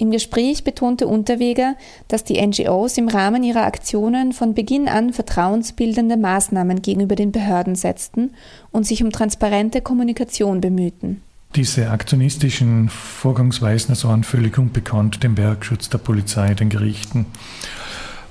[0.00, 1.76] Im Gespräch betonte Unterweger,
[2.08, 7.74] dass die NGOs im Rahmen ihrer Aktionen von Beginn an vertrauensbildende Maßnahmen gegenüber den Behörden
[7.74, 8.30] setzten
[8.70, 11.20] und sich um transparente Kommunikation bemühten.
[11.54, 17.26] Diese aktionistischen Vorgangsweisen waren völlig unbekannt dem Werkschutz der Polizei, den Gerichten.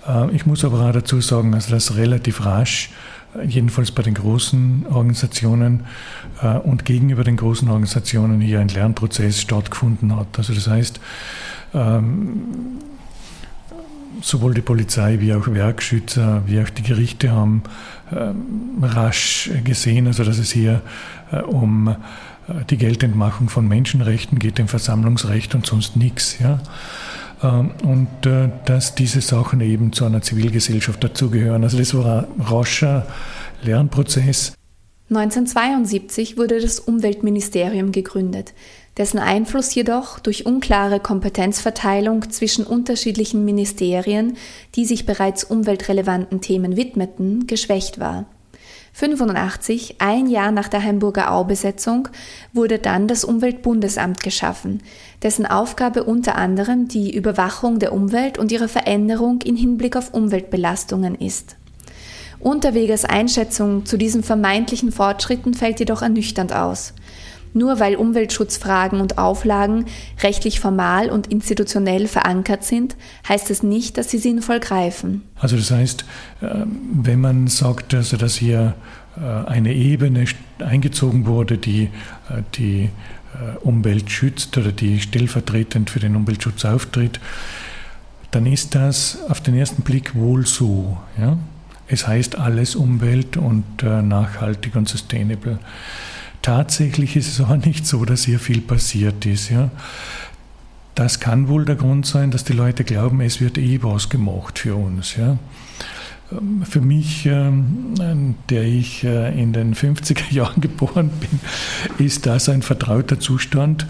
[0.07, 2.89] Äh, ich muss aber auch dazu sagen, also dass relativ rasch,
[3.45, 5.85] jedenfalls bei den großen Organisationen
[6.41, 10.27] äh, und gegenüber den großen Organisationen hier ein Lernprozess stattgefunden hat.
[10.37, 10.99] Also das heißt,
[11.73, 12.79] ähm,
[14.21, 17.63] sowohl die Polizei wie auch Werkschützer, wie auch die Gerichte haben
[18.11, 20.81] ähm, rasch gesehen, also dass es hier
[21.31, 21.95] äh, um äh,
[22.69, 26.39] die Geldentmachung von Menschenrechten geht, dem Versammlungsrecht und sonst nichts.
[26.39, 26.59] Ja?
[27.43, 31.63] Ähm, und äh, dass diese Sachen eben zu einer Zivilgesellschaft dazugehören.
[31.63, 33.05] Also das war ein rascher
[33.63, 34.53] Lernprozess.
[35.09, 38.53] 1972 wurde das Umweltministerium gegründet,
[38.99, 44.37] dessen Einfluss jedoch durch unklare Kompetenzverteilung zwischen unterschiedlichen Ministerien,
[44.75, 48.25] die sich bereits umweltrelevanten Themen widmeten, geschwächt war.
[48.91, 52.09] 85, ein Jahr nach der Hamburger Aubesetzung,
[52.51, 54.83] wurde dann das Umweltbundesamt geschaffen,
[55.23, 61.15] dessen Aufgabe unter anderem die Überwachung der Umwelt und ihre Veränderung in Hinblick auf Umweltbelastungen
[61.15, 61.55] ist.
[62.39, 66.93] Unterweges Einschätzung zu diesen vermeintlichen Fortschritten fällt jedoch ernüchternd aus.
[67.53, 69.85] Nur weil Umweltschutzfragen und Auflagen
[70.21, 72.95] rechtlich formal und institutionell verankert sind,
[73.27, 75.23] heißt es nicht, dass sie sinnvoll greifen.
[75.35, 76.05] Also das heißt,
[76.41, 78.75] ähm, wenn man sagt, also dass hier
[79.19, 80.25] äh, eine Ebene
[80.59, 81.89] eingezogen wurde, die
[82.29, 82.89] äh, die
[83.33, 87.19] äh, Umwelt schützt oder die stellvertretend für den Umweltschutz auftritt,
[88.31, 90.97] dann ist das auf den ersten Blick wohl so.
[91.19, 91.37] Ja?
[91.87, 95.57] Es heißt alles Umwelt und nachhaltig und sustainable.
[96.41, 99.49] Tatsächlich ist es aber nicht so, dass hier viel passiert ist.
[99.49, 99.69] Ja.
[100.95, 104.59] Das kann wohl der Grund sein, dass die Leute glauben, es wird eh was gemacht
[104.59, 105.15] für uns.
[105.15, 105.37] Ja.
[106.31, 112.49] Ähm, für mich, ähm, der ich äh, in den 50er Jahren geboren bin, ist das
[112.49, 113.85] ein vertrauter Zustand.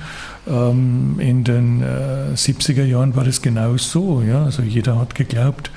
[0.47, 4.21] Ähm, in den 70er äh, Jahren war das genau so.
[4.21, 4.45] Ja?
[4.45, 5.71] Also jeder hat geglaubt,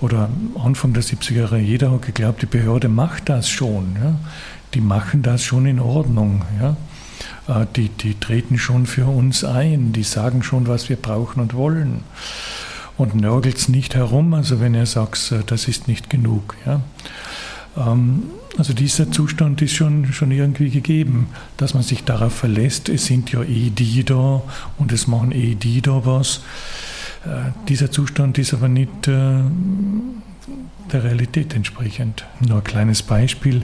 [0.00, 0.28] oder
[0.62, 3.96] Anfang der 70er Jahre, jeder hat geglaubt, die Behörde macht das schon.
[4.02, 4.16] Ja?
[4.74, 6.42] Die machen das schon in Ordnung.
[6.60, 6.76] Ja?
[7.48, 11.54] Äh, die, die treten schon für uns ein, die sagen schon, was wir brauchen und
[11.54, 12.00] wollen.
[12.96, 16.56] Und nörgelt es nicht herum, also wenn er sagt, äh, das ist nicht genug.
[16.66, 16.80] Ja?
[17.76, 18.24] Ähm,
[18.56, 23.32] also dieser Zustand ist schon, schon irgendwie gegeben, dass man sich darauf verlässt, es sind
[23.32, 24.42] ja eh die da
[24.78, 26.40] und es machen eh die da was.
[27.24, 29.08] Äh, dieser Zustand ist aber nicht
[30.92, 32.24] der Realität entsprechend.
[32.40, 33.62] Nur ein kleines Beispiel.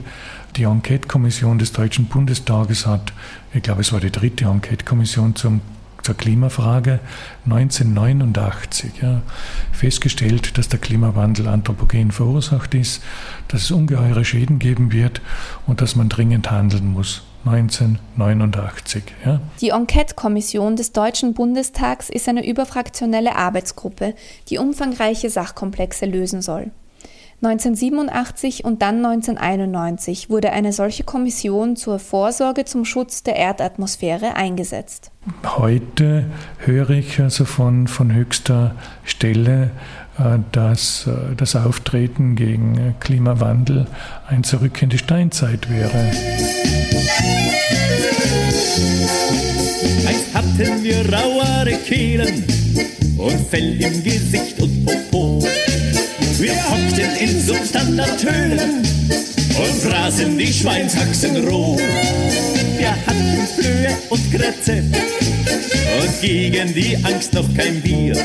[0.55, 3.13] Die Enquete-Kommission des Deutschen Bundestages hat,
[3.53, 5.61] ich glaube es war die dritte Enquete-Kommission zum
[6.01, 6.99] zur Klimafrage
[7.45, 9.21] 1989 ja,
[9.71, 13.03] festgestellt, dass der Klimawandel anthropogen verursacht ist,
[13.47, 15.21] dass es ungeheure Schäden geben wird
[15.67, 17.23] und dass man dringend handeln muss.
[17.45, 19.03] 1989.
[19.25, 19.41] Ja.
[19.61, 24.13] Die Enquete-Kommission des Deutschen Bundestags ist eine überfraktionelle Arbeitsgruppe,
[24.49, 26.71] die umfangreiche Sachkomplexe lösen soll.
[27.43, 35.11] 1987 und dann 1991 wurde eine solche Kommission zur Vorsorge zum Schutz der Erdatmosphäre eingesetzt.
[35.57, 36.25] Heute
[36.59, 39.71] höre ich also von, von höchster Stelle,
[40.19, 43.87] äh, dass äh, das Auftreten gegen Klimawandel
[44.27, 46.11] ein Zurück in die Steinzeit wäre.
[50.07, 52.43] Einst hatten wir rauere Kehlen
[53.17, 55.43] und Fell im Gesicht und Popo.
[56.41, 61.77] Wir hockten in Substandatönen und fraßen die Schweinshaxen roh.
[62.79, 64.83] Wir hatten Flöhe und Krätze
[66.01, 68.15] und gegen die Angst noch kein Bier.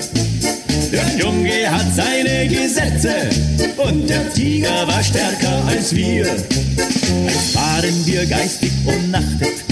[0.90, 3.28] Der Junge hat seine Gesetze
[3.76, 6.26] und der Tiger war stärker als wir.
[6.26, 9.62] Als waren wir geistig umnachtet,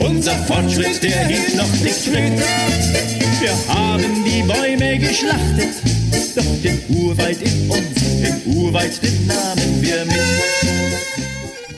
[0.00, 2.44] unser Fortschritt, der hielt noch nicht Schritt.
[3.40, 5.76] Wir haben die Bäume geschlachtet,
[6.36, 10.16] doch den Urwald in uns, den Urwald, den nahmen wir mit.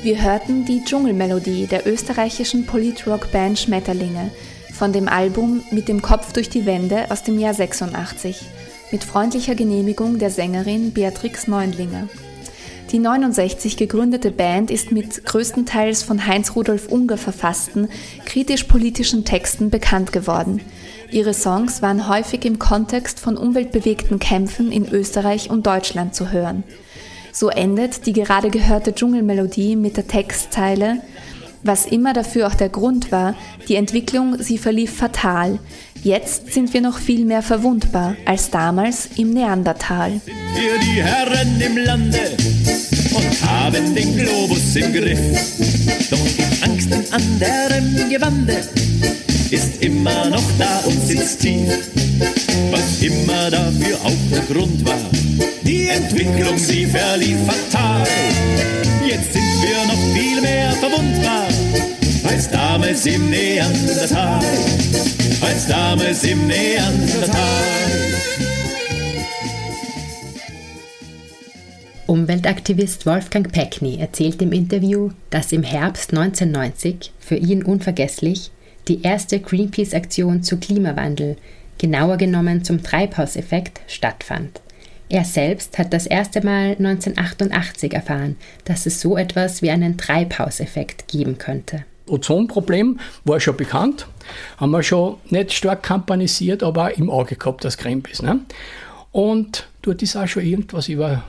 [0.03, 4.31] Wir hörten die Dschungelmelodie der österreichischen Politrock-Band Schmetterlinge
[4.73, 8.43] von dem Album Mit dem Kopf durch die Wände aus dem Jahr 86
[8.91, 12.09] mit freundlicher Genehmigung der Sängerin Beatrix Neunlinger.
[12.91, 17.89] Die 69 gegründete Band ist mit größtenteils von Heinz Rudolf Unger verfassten
[18.25, 20.63] kritisch-politischen Texten bekannt geworden.
[21.11, 26.65] Ihre Songs waren häufig im Kontext von umweltbewegten Kämpfen in Österreich und Deutschland zu hören.
[27.33, 31.03] So endet die gerade gehörte Dschungelmelodie mit der Textzeile
[31.63, 33.35] was immer dafür auch der Grund war,
[33.69, 35.59] die Entwicklung, sie verlief fatal.
[36.03, 40.21] Jetzt sind wir noch viel mehr verwundbar als damals im Neandertal.
[40.55, 42.21] Wir die Herren im Lande
[43.15, 45.19] und haben den Globus im Griff.
[46.11, 51.91] Doch die Angst in anderem Gewande ist immer noch da und sitzt tief.
[52.71, 55.11] Was immer dafür auch der Grund war,
[55.63, 58.07] die Entwicklung, sie verlief fatal.
[59.07, 61.47] Jetzt sind wir noch viel mehr verwundbar
[62.25, 64.45] als damals im Neandertal.
[65.41, 67.65] Als damals im Neandertal.
[72.07, 78.51] Umweltaktivist Wolfgang Peckney erzählt im Interview, dass im Herbst 1990, für ihn unvergesslich,
[78.89, 81.37] die erste Greenpeace-Aktion zu Klimawandel,
[81.79, 84.61] genauer genommen zum Treibhauseffekt, stattfand.
[85.11, 91.09] Er selbst hat das erste Mal 1988 erfahren, dass es so etwas wie einen Treibhauseffekt
[91.09, 91.85] geben könnte.
[92.07, 94.07] Ozonproblem war schon bekannt,
[94.59, 98.23] haben wir schon nicht stark kampanisiert, aber im Auge gehabt, das Greenpeace.
[98.23, 98.41] Ne?
[99.13, 101.25] Und dort ist auch schon irgendwas über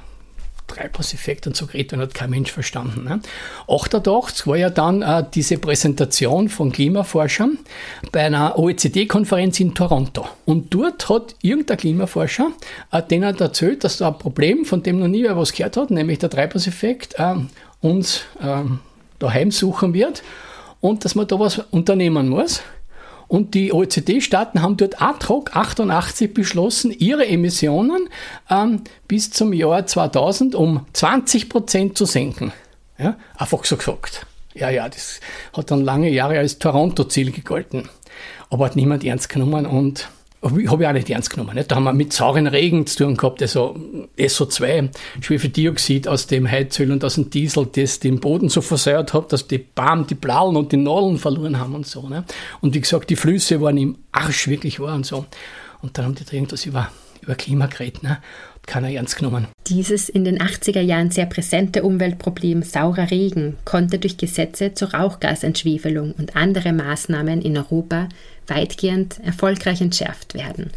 [0.70, 3.04] Treibhauseffekt und so geredet und hat kein Mensch verstanden.
[3.04, 3.20] Ne?
[3.68, 7.58] 88 war ja dann äh, diese Präsentation von Klimaforschern
[8.12, 10.28] bei einer OECD-Konferenz in Toronto.
[10.46, 12.52] Und dort hat irgendein Klimaforscher
[12.92, 15.92] äh, denen erzählt, dass da ein Problem, von dem noch nie wer was gehört hat,
[15.92, 17.36] nämlich der Treibhauseffekt, äh,
[17.82, 18.62] uns äh,
[19.20, 20.24] daheim suchen wird
[20.82, 22.62] und dass man da was unternehmen muss.
[23.30, 28.10] Und die OECD-Staaten haben dort ad hoc 88 beschlossen, ihre Emissionen
[28.50, 32.52] ähm, bis zum Jahr 2000 um 20 Prozent zu senken.
[32.98, 34.26] Ja, einfach so gesagt.
[34.56, 35.20] Ja, ja, das
[35.56, 37.88] hat dann lange Jahre als Toronto-Ziel gegolten.
[38.50, 40.10] Aber hat niemand ernst genommen und
[40.42, 41.56] habe ich auch nicht ernst genommen.
[41.56, 41.70] Nicht?
[41.70, 43.76] Da haben wir mit sauren Regen zu tun gehabt, also
[44.18, 44.90] SO2,
[45.22, 49.48] Schwefeldioxid aus dem Heizöl und aus dem Diesel, das den Boden so versäuert hat, dass
[49.48, 52.08] die Bäume die Blauen und die Nadeln verloren haben und so.
[52.08, 52.24] Ne?
[52.62, 55.26] Und wie gesagt, die Flüsse waren im Arsch wirklich wahr und so.
[55.82, 56.90] Und dann haben die da irgendwas über,
[57.22, 58.04] über Klima geredet.
[58.04, 58.20] Ne?
[58.70, 59.48] keiner ernst genommen.
[59.68, 66.14] Dieses in den 80er Jahren sehr präsente Umweltproblem saurer Regen konnte durch Gesetze zur Rauchgasentschwefelung
[66.14, 68.08] und andere Maßnahmen in Europa
[68.50, 70.72] weitgehend erfolgreich entschärft werden.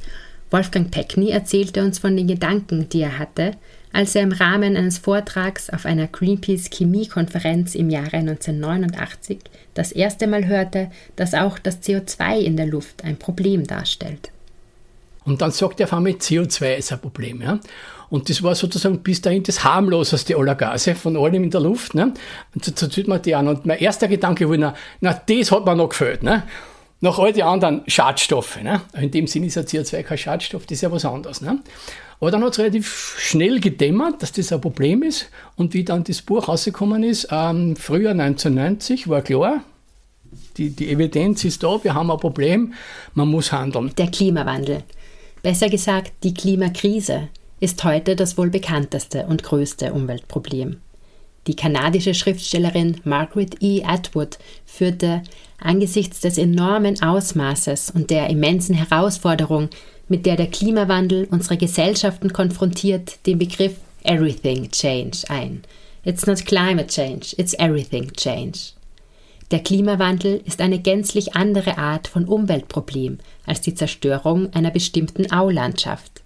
[0.51, 3.53] Wolfgang Peckney erzählte uns von den Gedanken, die er hatte,
[3.93, 9.39] als er im Rahmen eines Vortrags auf einer Greenpeace Chemiekonferenz im Jahre 1989
[9.75, 14.31] das erste Mal hörte, dass auch das CO2 in der Luft ein Problem darstellt.
[15.25, 17.43] Und dann sagt er auf einmal, CO2 ist ein Problem.
[17.43, 17.61] Ja?
[18.11, 21.95] Und das war sozusagen bis dahin das harmloseste aller Gase von allem in der Luft.
[21.95, 22.13] Ne?
[22.55, 23.49] Und so zieht man die an.
[23.49, 26.23] Und mein erster Gedanke war, na, na das hat mir noch gefällt.
[26.23, 26.43] Ne?
[27.03, 28.63] Nach all die anderen Schadstoffe.
[28.63, 28.81] Ne?
[28.95, 31.41] In dem Sinne ist ja CO2 kein Schadstoff, das ist ja was anderes.
[31.41, 31.59] Ne?
[32.21, 35.29] Aber dann hat es relativ schnell gedämmert, dass das ein Problem ist.
[35.57, 39.65] Und wie dann das Buch rausgekommen ist, ähm, Frühjahr 1990, war klar,
[40.57, 42.73] die, die Evidenz ist da, wir haben ein Problem,
[43.15, 43.91] man muss handeln.
[43.99, 44.85] Der Klimawandel,
[45.43, 47.29] besser gesagt die Klimakrise,
[47.59, 50.77] ist heute das wohl bekannteste und größte Umweltproblem.
[51.47, 53.83] Die kanadische Schriftstellerin Margaret E.
[53.85, 55.23] Atwood führte
[55.59, 59.69] angesichts des enormen Ausmaßes und der immensen Herausforderung,
[60.09, 63.75] mit der der Klimawandel unsere Gesellschaften konfrontiert, den Begriff
[64.05, 65.63] Everything Change ein.
[66.05, 68.73] It's not climate change, it's everything change.
[69.51, 76.22] Der Klimawandel ist eine gänzlich andere Art von Umweltproblem als die Zerstörung einer bestimmten Aulandschaft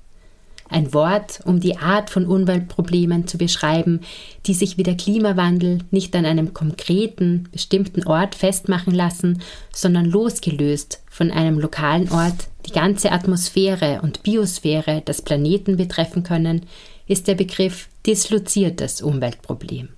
[0.68, 4.00] ein Wort, um die Art von Umweltproblemen zu beschreiben,
[4.46, 9.42] die sich wie der Klimawandel nicht an einem konkreten, bestimmten Ort festmachen lassen,
[9.72, 16.66] sondern losgelöst von einem lokalen Ort die ganze Atmosphäre und Biosphäre des Planeten betreffen können,
[17.06, 19.88] ist der Begriff disloziertes Umweltproblem.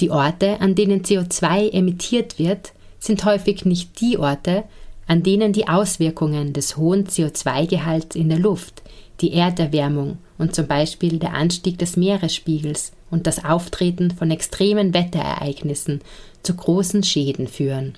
[0.00, 4.64] Die Orte, an denen CO2 emittiert wird, sind häufig nicht die Orte,
[5.06, 8.82] an denen die Auswirkungen des hohen CO2-Gehalts in der Luft
[9.20, 16.00] die Erderwärmung und zum Beispiel der Anstieg des Meeresspiegels und das Auftreten von extremen Wetterereignissen
[16.42, 17.94] zu großen Schäden führen.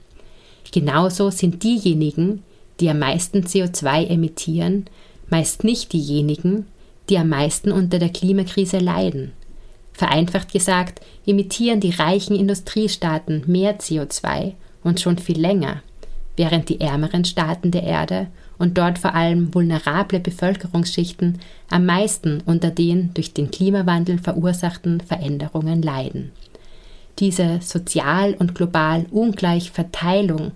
[0.72, 2.42] Genauso sind diejenigen,
[2.80, 4.86] die am meisten CO2 emittieren,
[5.28, 6.66] meist nicht diejenigen,
[7.08, 9.32] die am meisten unter der Klimakrise leiden.
[9.92, 14.52] Vereinfacht gesagt, emittieren die reichen Industriestaaten mehr CO2
[14.84, 15.82] und schon viel länger,
[16.36, 18.26] während die ärmeren Staaten der Erde
[18.58, 21.38] und dort vor allem vulnerable Bevölkerungsschichten
[21.68, 26.32] am meisten unter den durch den Klimawandel verursachten Veränderungen leiden.
[27.18, 30.52] Diese sozial und global ungleich Verteilung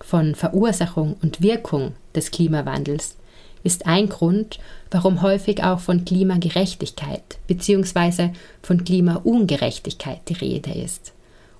[0.00, 3.16] von Verursachung und Wirkung des Klimawandels
[3.62, 4.58] ist ein Grund,
[4.90, 8.30] warum häufig auch von Klimagerechtigkeit bzw.
[8.62, 11.12] von Klimaungerechtigkeit die Rede ist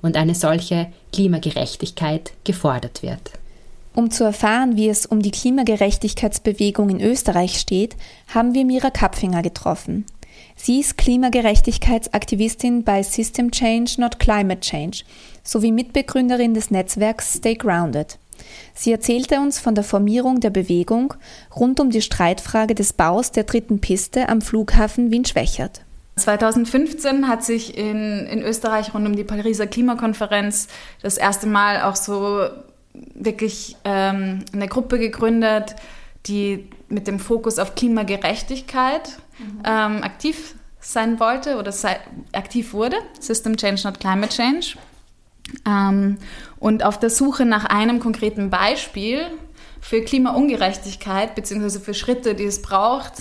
[0.02, 3.32] und eine solche Klimagerechtigkeit gefordert wird.
[3.96, 7.96] Um zu erfahren, wie es um die Klimagerechtigkeitsbewegung in Österreich steht,
[8.28, 10.04] haben wir Mira Kapfinger getroffen.
[10.54, 14.98] Sie ist Klimagerechtigkeitsaktivistin bei System Change, Not Climate Change
[15.42, 18.18] sowie Mitbegründerin des Netzwerks Stay Grounded.
[18.74, 21.14] Sie erzählte uns von der Formierung der Bewegung
[21.58, 25.80] rund um die Streitfrage des Baus der dritten Piste am Flughafen Wien-Schwächert.
[26.16, 30.68] 2015 hat sich in, in Österreich rund um die Pariser Klimakonferenz
[31.00, 32.46] das erste Mal auch so
[33.14, 35.76] wirklich ähm, eine Gruppe gegründet,
[36.26, 39.62] die mit dem Fokus auf Klimagerechtigkeit mhm.
[39.64, 41.98] ähm, aktiv sein wollte oder sei,
[42.32, 42.96] aktiv wurde.
[43.18, 44.76] System Change, not Climate Change.
[45.66, 46.18] Ähm,
[46.58, 49.26] und auf der Suche nach einem konkreten Beispiel
[49.80, 53.12] für Klimaungerechtigkeit beziehungsweise für Schritte, die es braucht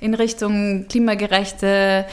[0.00, 2.06] in Richtung klimagerechte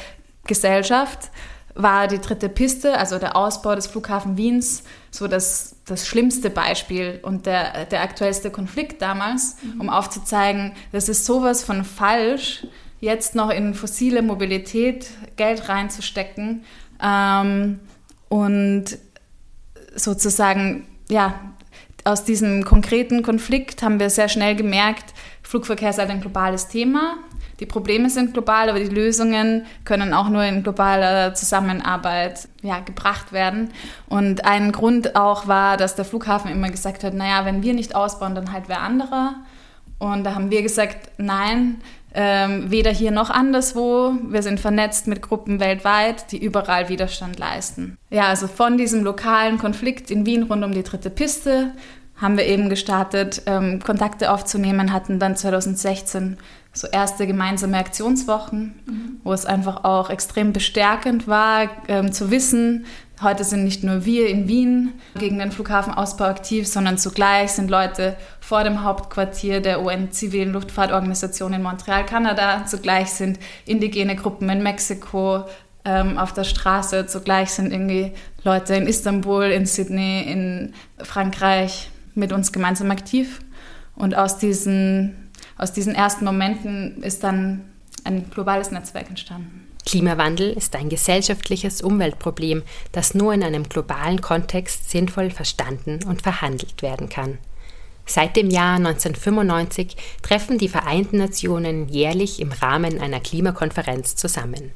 [0.45, 1.31] Gesellschaft,
[1.75, 7.19] war die dritte Piste, also der Ausbau des Flughafen Wiens, so das, das schlimmste Beispiel
[7.23, 9.81] und der, der aktuellste Konflikt damals, mhm.
[9.81, 12.67] um aufzuzeigen, das ist sowas von falsch,
[12.99, 16.63] jetzt noch in fossile Mobilität Geld reinzustecken
[17.01, 17.79] ähm,
[18.29, 18.97] und
[19.95, 21.39] sozusagen, ja,
[22.05, 25.13] aus diesem konkreten Konflikt haben wir sehr schnell gemerkt,
[25.53, 27.17] Flugverkehr ist halt ein globales Thema
[27.59, 33.31] die Probleme sind global, aber die Lösungen können auch nur in globaler Zusammenarbeit ja, gebracht
[33.31, 33.69] werden.
[34.07, 37.95] Und ein Grund auch war, dass der Flughafen immer gesagt hat, naja, wenn wir nicht
[37.95, 39.35] ausbauen, dann halt wer anderer.
[39.99, 41.79] Und da haben wir gesagt, nein,
[42.15, 44.13] ähm, weder hier noch anderswo.
[44.27, 47.97] Wir sind vernetzt mit Gruppen weltweit, die überall Widerstand leisten.
[48.09, 51.71] Ja, also von diesem lokalen Konflikt in Wien rund um die dritte Piste
[52.23, 56.37] haben wir eben gestartet, ähm, Kontakte aufzunehmen, hatten dann 2016
[56.71, 59.19] so erste gemeinsame Aktionswochen, mhm.
[59.23, 62.85] wo es einfach auch extrem bestärkend war, ähm, zu wissen,
[63.21, 68.15] heute sind nicht nur wir in Wien gegen den Flughafenausbau aktiv, sondern zugleich sind Leute
[68.39, 75.43] vor dem Hauptquartier der UN-Zivilen Luftfahrtorganisation in Montreal, Kanada, zugleich sind indigene Gruppen in Mexiko
[75.85, 78.13] ähm, auf der Straße, zugleich sind irgendwie
[78.43, 83.39] Leute in Istanbul, in Sydney, in Frankreich mit uns gemeinsam aktiv.
[83.95, 85.23] Und aus diesen
[85.57, 87.61] aus diesen ersten Momenten ist dann
[88.03, 89.67] ein globales Netzwerk entstanden.
[89.85, 96.81] Klimawandel ist ein gesellschaftliches Umweltproblem, das nur in einem globalen Kontext sinnvoll verstanden und verhandelt
[96.81, 97.37] werden kann.
[98.05, 104.71] Seit dem Jahr 1995 treffen die Vereinten Nationen jährlich im Rahmen einer Klimakonferenz zusammen.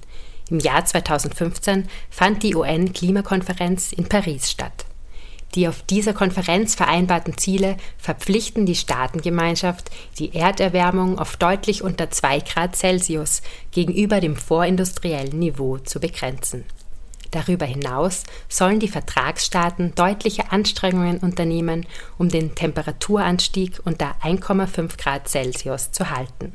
[0.50, 4.87] Im Jahr 2015 fand die UN-Klimakonferenz in Paris statt.
[5.56, 9.90] Die auf dieser Konferenz vereinbarten Ziele verpflichten die Staatengemeinschaft,
[10.20, 13.42] die Erderwärmung auf deutlich unter 2 Grad Celsius
[13.72, 16.66] gegenüber dem vorindustriellen Niveau zu begrenzen.
[17.32, 21.86] Darüber hinaus sollen die Vertragsstaaten deutliche Anstrengungen unternehmen,
[22.18, 26.54] um den Temperaturanstieg unter 1,5 Grad Celsius zu halten.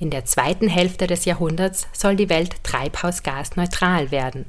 [0.00, 4.46] In der zweiten Hälfte des Jahrhunderts soll die Welt treibhausgasneutral werden.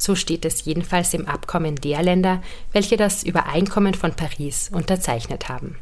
[0.00, 2.42] So steht es jedenfalls im Abkommen der Länder,
[2.72, 5.76] welche das Übereinkommen von Paris unterzeichnet haben.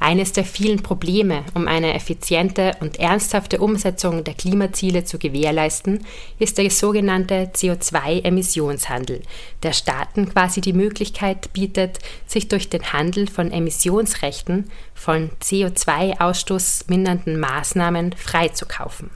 [0.00, 6.04] Eines der vielen Probleme, um eine effiziente und ernsthafte Umsetzung der Klimaziele zu gewährleisten,
[6.40, 9.22] ist der sogenannte CO2-Emissionshandel,
[9.62, 18.12] der Staaten quasi die Möglichkeit bietet, sich durch den Handel von Emissionsrechten von CO2-ausstoßmindernden Maßnahmen
[18.14, 19.10] freizukaufen.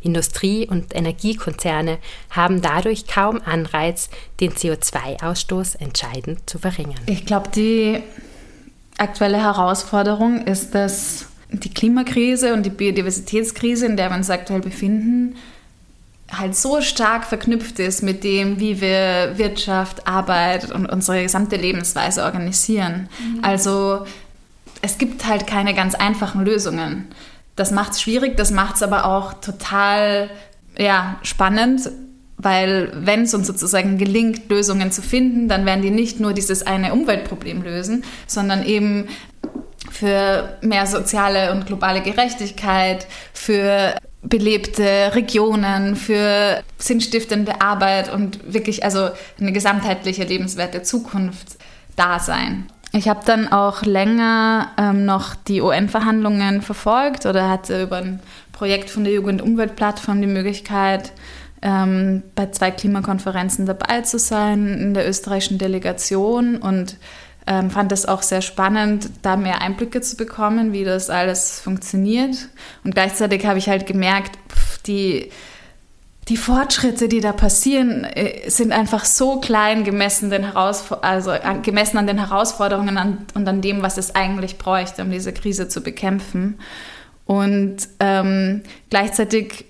[0.00, 1.98] Industrie- und Energiekonzerne
[2.30, 7.00] haben dadurch kaum Anreiz, den CO2-Ausstoß entscheidend zu verringern.
[7.06, 8.02] Ich glaube, die
[8.98, 15.36] aktuelle Herausforderung ist, dass die Klimakrise und die Biodiversitätskrise, in der wir uns aktuell befinden,
[16.32, 22.22] halt so stark verknüpft ist mit dem, wie wir Wirtschaft, Arbeit und unsere gesamte Lebensweise
[22.24, 23.08] organisieren.
[23.18, 23.44] Mhm.
[23.44, 24.06] Also
[24.82, 27.08] es gibt halt keine ganz einfachen Lösungen.
[27.56, 30.30] Das macht es schwierig, das macht es aber auch total
[30.78, 31.90] ja, spannend,
[32.36, 36.66] weil wenn es uns sozusagen gelingt, Lösungen zu finden, dann werden die nicht nur dieses
[36.66, 39.08] eine Umweltproblem lösen, sondern eben
[39.90, 49.10] für mehr soziale und globale Gerechtigkeit, für belebte Regionen, für sinnstiftende Arbeit und wirklich also
[49.38, 51.56] eine gesamtheitliche lebenswerte Zukunft
[51.96, 52.66] da sein.
[52.92, 58.20] Ich habe dann auch länger ähm, noch die UN-Verhandlungen verfolgt oder hatte über ein
[58.52, 61.12] Projekt von der Jugend-Umwelt-Plattform die Möglichkeit,
[61.62, 66.96] ähm, bei zwei Klimakonferenzen dabei zu sein in der österreichischen Delegation und
[67.46, 72.48] ähm, fand es auch sehr spannend, da mehr Einblicke zu bekommen, wie das alles funktioniert.
[72.84, 75.30] Und gleichzeitig habe ich halt gemerkt, pff, die,
[76.30, 82.06] die Fortschritte, die da passieren, äh, sind einfach so klein gemessen, den also, gemessen an
[82.06, 86.58] den Herausforderungen an, und an dem, was es eigentlich bräuchte, um diese Krise zu bekämpfen.
[87.26, 89.66] Und ähm, gleichzeitig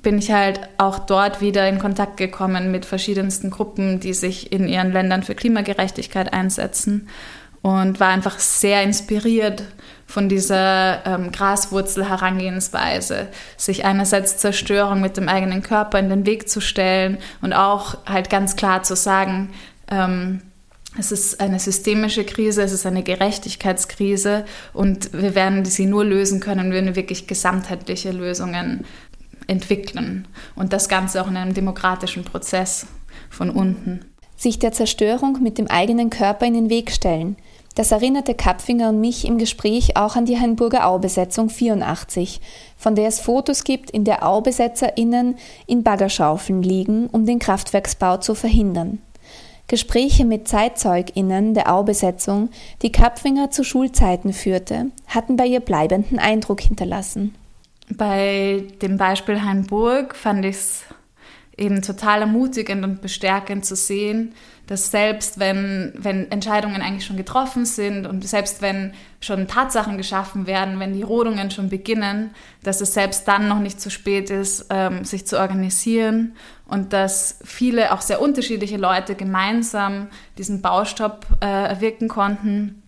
[0.00, 4.68] bin ich halt auch dort wieder in Kontakt gekommen mit verschiedensten Gruppen, die sich in
[4.68, 7.08] ihren Ländern für Klimagerechtigkeit einsetzen
[7.66, 9.64] und war einfach sehr inspiriert
[10.06, 16.60] von dieser ähm, Graswurzel-Herangehensweise, sich einerseits Zerstörung mit dem eigenen Körper in den Weg zu
[16.60, 19.50] stellen und auch halt ganz klar zu sagen,
[19.90, 20.42] ähm,
[20.96, 26.38] es ist eine systemische Krise, es ist eine Gerechtigkeitskrise und wir werden sie nur lösen
[26.38, 28.84] können, wenn wir wirklich gesamtheitliche Lösungen
[29.48, 32.86] entwickeln und das Ganze auch in einem demokratischen Prozess
[33.28, 34.04] von unten.
[34.36, 37.36] Sich der Zerstörung mit dem eigenen Körper in den Weg stellen.
[37.76, 42.40] Das erinnerte Kapfinger und mich im Gespräch auch an die Hamburger Aubesetzung 84,
[42.78, 48.34] von der es Fotos gibt, in der AubesetzerInnen in Baggerschaufeln liegen, um den Kraftwerksbau zu
[48.34, 49.02] verhindern.
[49.68, 52.48] Gespräche mit ZeitzeugInnen der Aubesetzung,
[52.80, 57.34] die Kapfinger zu Schulzeiten führte, hatten bei ihr bleibenden Eindruck hinterlassen.
[57.90, 60.82] Bei dem Beispiel Hainburg fand ich es
[61.58, 64.32] eben total ermutigend und bestärkend zu sehen,
[64.66, 70.46] dass selbst wenn, wenn Entscheidungen eigentlich schon getroffen sind und selbst wenn schon Tatsachen geschaffen
[70.46, 74.66] werden, wenn die Rodungen schon beginnen, dass es selbst dann noch nicht zu spät ist,
[74.70, 76.34] ähm, sich zu organisieren
[76.66, 82.82] und dass viele, auch sehr unterschiedliche Leute gemeinsam diesen Baustopp äh, erwirken konnten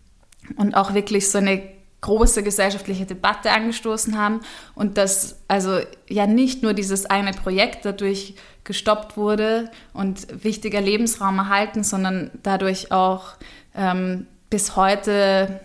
[0.56, 4.40] und auch wirklich so eine große gesellschaftliche Debatte angestoßen haben
[4.74, 8.34] und dass also ja nicht nur dieses eine Projekt dadurch
[8.64, 13.34] gestoppt wurde und wichtiger Lebensraum erhalten, sondern dadurch auch
[13.74, 15.60] ähm, bis heute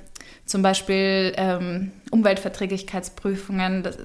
[0.45, 3.97] zum Beispiel ähm, Umweltverträglichkeitsprüfungen, das,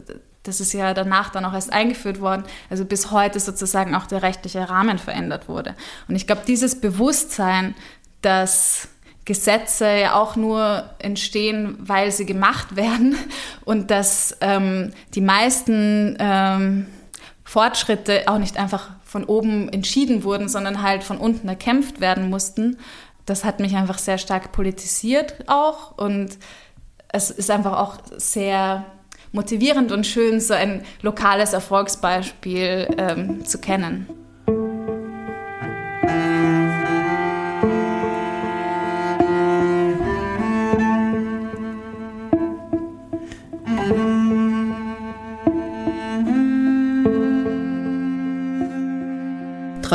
[0.42, 4.22] das ist ja danach dann auch erst eingeführt worden, also bis heute sozusagen auch der
[4.22, 5.74] rechtliche Rahmen verändert wurde.
[6.08, 7.74] Und ich glaube, dieses Bewusstsein,
[8.22, 8.88] dass
[9.28, 13.14] Gesetze ja auch nur entstehen, weil sie gemacht werden
[13.64, 16.86] und dass ähm, die meisten ähm,
[17.44, 22.78] Fortschritte auch nicht einfach von oben entschieden wurden, sondern halt von unten erkämpft werden mussten.
[23.26, 26.38] Das hat mich einfach sehr stark politisiert auch und
[27.08, 28.86] es ist einfach auch sehr
[29.32, 34.08] motivierend und schön, so ein lokales Erfolgsbeispiel ähm, zu kennen.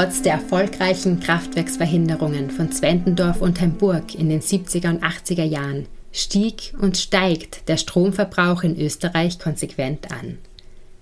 [0.03, 6.73] Trotz der erfolgreichen Kraftwerksverhinderungen von Zwentendorf und Hamburg in den 70er und 80er Jahren stieg
[6.77, 10.39] und steigt der Stromverbrauch in Österreich konsequent an.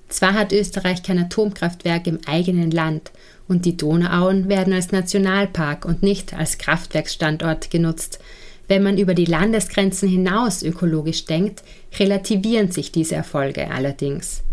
[0.07, 3.11] Zwar hat Österreich kein Atomkraftwerk im eigenen Land
[3.47, 8.19] und die Donauauen werden als Nationalpark und nicht als Kraftwerksstandort genutzt.
[8.67, 11.63] Wenn man über die Landesgrenzen hinaus ökologisch denkt,
[11.99, 14.43] relativieren sich diese Erfolge allerdings.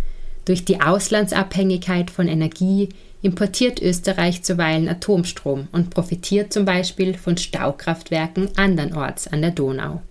[0.46, 2.88] Durch die Auslandsabhängigkeit von Energie
[3.23, 10.03] importiert Österreich zuweilen Atomstrom und profitiert zum Beispiel von Staukraftwerken andernorts an der Donau.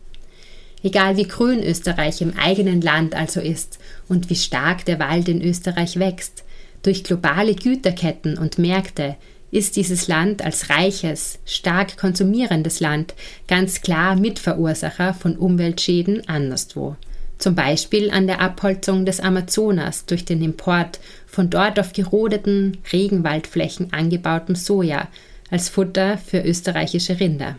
[0.84, 5.41] Egal wie grün Österreich im eigenen Land also ist und wie stark der Wald in
[5.41, 6.43] Österreich wächst,
[6.84, 9.16] durch globale Güterketten und Märkte
[9.49, 13.16] ist dieses Land als reiches, stark konsumierendes Land
[13.47, 16.95] ganz klar Mitverursacher von Umweltschäden anderswo.
[17.38, 23.93] Zum Beispiel an der Abholzung des Amazonas durch den Import von dort auf gerodeten Regenwaldflächen
[23.93, 25.07] angebautem Soja
[25.51, 27.57] als Futter für österreichische Rinder.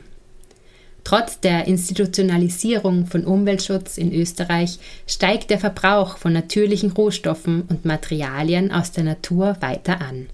[1.04, 8.70] Trotz der Institutionalisierung von Umweltschutz in Österreich steigt der Verbrauch von natürlichen Rohstoffen und Materialien
[8.72, 10.26] aus der Natur weiter an.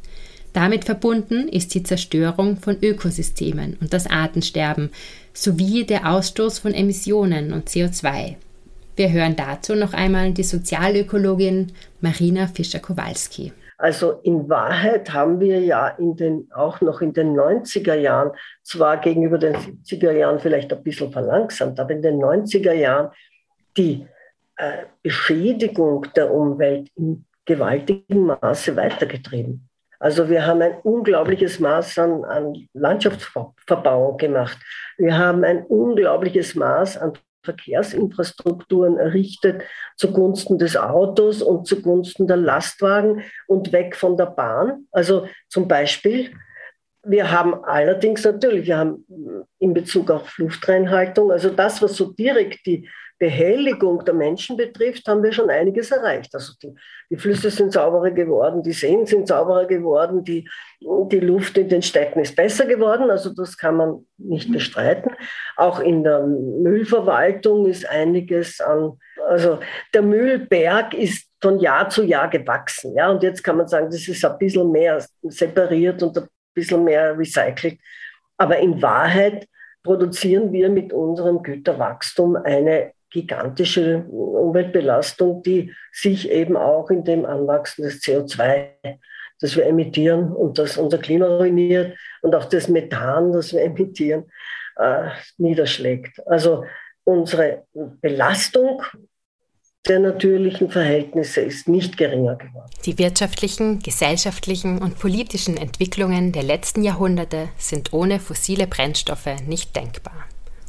[0.53, 4.91] Damit verbunden ist die Zerstörung von Ökosystemen und das Artensterben
[5.33, 8.37] sowie der Ausstoß von Emissionen und CO2.
[8.97, 13.53] Wir hören dazu noch einmal die Sozialökologin Marina Fischer-Kowalski.
[13.77, 18.31] Also in Wahrheit haben wir ja in den, auch noch in den 90er Jahren,
[18.63, 23.11] zwar gegenüber den 70er Jahren vielleicht ein bisschen verlangsamt, aber in den 90er Jahren
[23.77, 24.07] die
[24.57, 29.69] äh, Beschädigung der Umwelt in gewaltigem Maße weitergetrieben.
[29.99, 34.59] Also wir haben ein unglaubliches Maß an, an Landschaftsverbauung gemacht.
[34.99, 37.15] Wir haben ein unglaubliches Maß an
[37.45, 39.63] Verkehrsinfrastrukturen errichtet
[39.97, 44.87] zugunsten des Autos und zugunsten der Lastwagen und weg von der Bahn.
[44.91, 46.33] Also zum Beispiel,
[47.05, 49.05] wir haben allerdings natürlich, wir haben
[49.59, 52.89] in Bezug auf Luftreinhaltung, also das, was so direkt die
[53.25, 56.35] Behelligung der Menschen betrifft, haben wir schon einiges erreicht.
[56.35, 56.75] Also die,
[57.11, 60.47] die, Flüsse sind sauberer geworden, die Seen sind sauberer geworden, die,
[60.83, 63.11] die Luft in den Städten ist besser geworden.
[63.11, 65.13] Also das kann man nicht bestreiten.
[65.57, 69.59] Auch in der Müllverwaltung ist einiges an, also
[69.95, 72.95] der Müllberg ist von Jahr zu Jahr gewachsen.
[72.95, 76.85] Ja, und jetzt kann man sagen, das ist ein bisschen mehr separiert und ein bisschen
[76.85, 77.79] mehr recycelt.
[78.37, 79.49] Aber in Wahrheit
[79.83, 87.85] produzieren wir mit unserem Güterwachstum eine gigantische Umweltbelastung, die sich eben auch in dem Anwachsen
[87.85, 88.67] des CO2,
[89.41, 94.25] das wir emittieren und das unser Klima ruiniert und auch das Methan, das wir emittieren,
[94.77, 96.21] äh, niederschlägt.
[96.27, 96.65] Also
[97.05, 98.83] unsere Belastung
[99.87, 102.71] der natürlichen Verhältnisse ist nicht geringer geworden.
[102.85, 110.27] Die wirtschaftlichen, gesellschaftlichen und politischen Entwicklungen der letzten Jahrhunderte sind ohne fossile Brennstoffe nicht denkbar.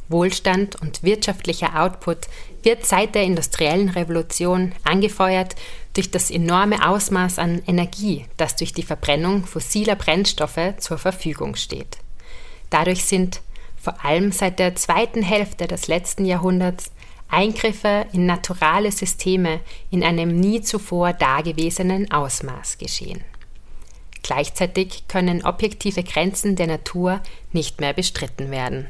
[0.08, 2.28] Wohlstand und wirtschaftlicher Output
[2.62, 5.56] wird seit der industriellen Revolution angefeuert
[5.94, 11.98] durch das enorme Ausmaß an Energie, das durch die Verbrennung fossiler Brennstoffe zur Verfügung steht.
[12.70, 13.40] Dadurch sind
[13.76, 16.90] vor allem seit der zweiten Hälfte des letzten Jahrhunderts
[17.28, 23.22] Eingriffe in naturale Systeme in einem nie zuvor dagewesenen Ausmaß geschehen.
[24.22, 27.20] Gleichzeitig können objektive Grenzen der Natur
[27.52, 28.88] nicht mehr bestritten werden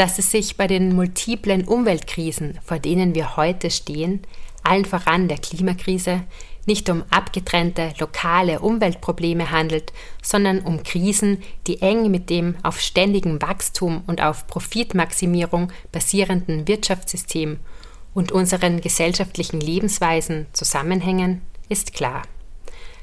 [0.00, 4.22] dass es sich bei den multiplen Umweltkrisen, vor denen wir heute stehen,
[4.62, 6.22] allen voran der Klimakrise,
[6.64, 9.92] nicht um abgetrennte lokale Umweltprobleme handelt,
[10.22, 17.58] sondern um Krisen, die eng mit dem auf ständigem Wachstum und auf Profitmaximierung basierenden Wirtschaftssystem
[18.14, 22.22] und unseren gesellschaftlichen Lebensweisen zusammenhängen, ist klar.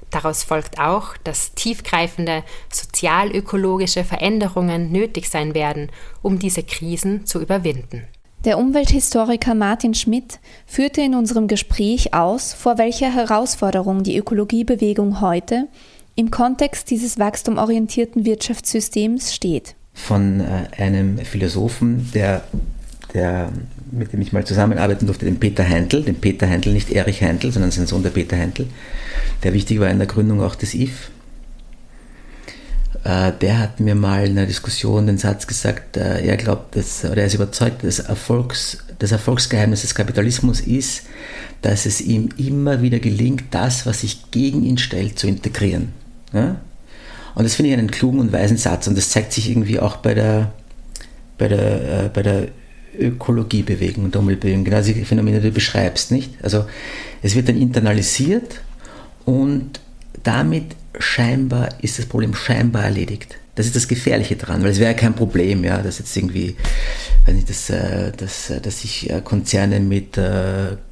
[0.10, 5.90] Daraus folgt auch, dass tiefgreifende sozialökologische Veränderungen nötig sein werden,
[6.22, 8.04] um diese Krisen zu überwinden.
[8.46, 15.68] Der Umwelthistoriker Martin Schmidt führte in unserem Gespräch aus, vor welcher Herausforderung die Ökologiebewegung heute
[16.16, 19.76] im Kontext dieses wachstumorientierten Wirtschaftssystems steht.
[19.94, 22.44] Von äh, einem Philosophen, der,
[23.14, 23.52] der,
[23.92, 27.52] mit dem ich mal zusammenarbeiten durfte, den Peter Heintl, den Peter Heintl, nicht Erich Heintl,
[27.52, 28.68] sondern sein Sohn der Peter Heintl,
[29.44, 31.10] der wichtig war in der Gründung auch des IF.
[33.04, 37.06] Äh, der hat mir mal in einer Diskussion den Satz gesagt, äh, er glaubt, dass,
[37.06, 41.04] oder er ist überzeugt, dass Erfolgs, das Erfolgsgeheimnis des Kapitalismus ist,
[41.62, 45.94] dass es ihm immer wieder gelingt, das, was sich gegen ihn stellt, zu integrieren.
[46.34, 46.60] Ja?
[47.36, 49.98] Und das finde ich einen klugen und weisen Satz und das zeigt sich irgendwie auch
[49.98, 50.52] bei der,
[51.38, 52.48] bei der, äh, bei der
[53.00, 56.34] Ökologiebewegung und Umweltbewegung, genau die Phänomene, die du beschreibst, nicht?
[56.44, 56.66] Also
[57.22, 58.62] es wird dann internalisiert
[59.26, 59.80] und
[60.24, 63.38] damit scheinbar ist das Problem scheinbar erledigt.
[63.56, 66.56] Das ist das Gefährliche dran, weil es wäre kein Problem, ja, dass jetzt irgendwie,
[67.26, 70.20] weiß nicht, dass, äh, dass, äh, dass sich äh, Konzerne mit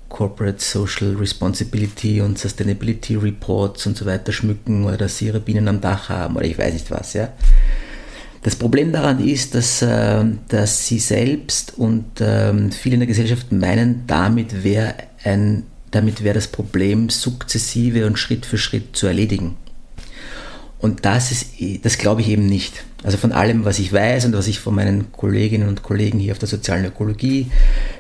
[0.10, 5.68] Corporate Social Responsibility und Sustainability Reports und so weiter schmücken oder dass sie ihre Bienen
[5.68, 7.34] am Dach haben oder ich weiß nicht was, ja.
[8.46, 13.52] Das Problem daran ist, dass, äh, dass sie selbst und ähm, viele in der Gesellschaft
[13.52, 14.94] meinen, damit wäre
[15.24, 19.56] ein, das Problem sukzessive und Schritt für Schritt zu erledigen.
[20.78, 21.34] Und das
[21.82, 22.84] das glaube ich eben nicht.
[23.02, 26.34] Also von allem, was ich weiß und was ich von meinen Kolleginnen und Kollegen hier
[26.34, 27.48] auf der sozialen Ökologie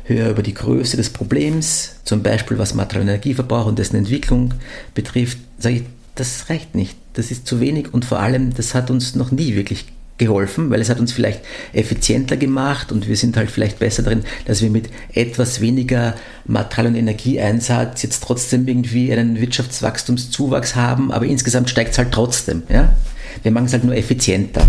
[0.04, 4.54] höre über die Größe des Problems, zum Beispiel was materiellen Energieverbrauch und dessen Entwicklung
[4.94, 5.84] betrifft, sage ich,
[6.14, 6.96] das reicht nicht.
[7.14, 9.86] Das ist zu wenig und vor allem, das hat uns noch nie wirklich
[10.18, 11.42] geholfen, weil es hat uns vielleicht
[11.74, 16.88] effizienter gemacht und wir sind halt vielleicht besser darin, dass wir mit etwas weniger Material-
[16.88, 22.64] und Energieeinsatz jetzt trotzdem irgendwie einen Wirtschaftswachstumszuwachs haben, aber insgesamt steigt es halt trotzdem.
[22.70, 22.96] Ja?
[23.44, 24.66] Wir machen es halt nur effizienter.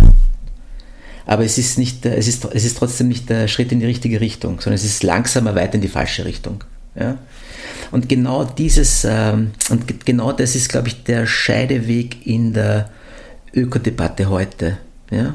[1.26, 4.20] Aber es ist, nicht, es, ist, es ist trotzdem nicht der Schritt in die richtige
[4.20, 6.62] Richtung, sondern es ist langsamer weiter in die falsche Richtung.
[6.98, 7.18] Ja?
[7.90, 12.90] Und genau dieses, ähm, und genau das ist, glaube ich, der Scheideweg in der
[13.54, 14.78] Ökodebatte heute
[15.10, 15.34] ja?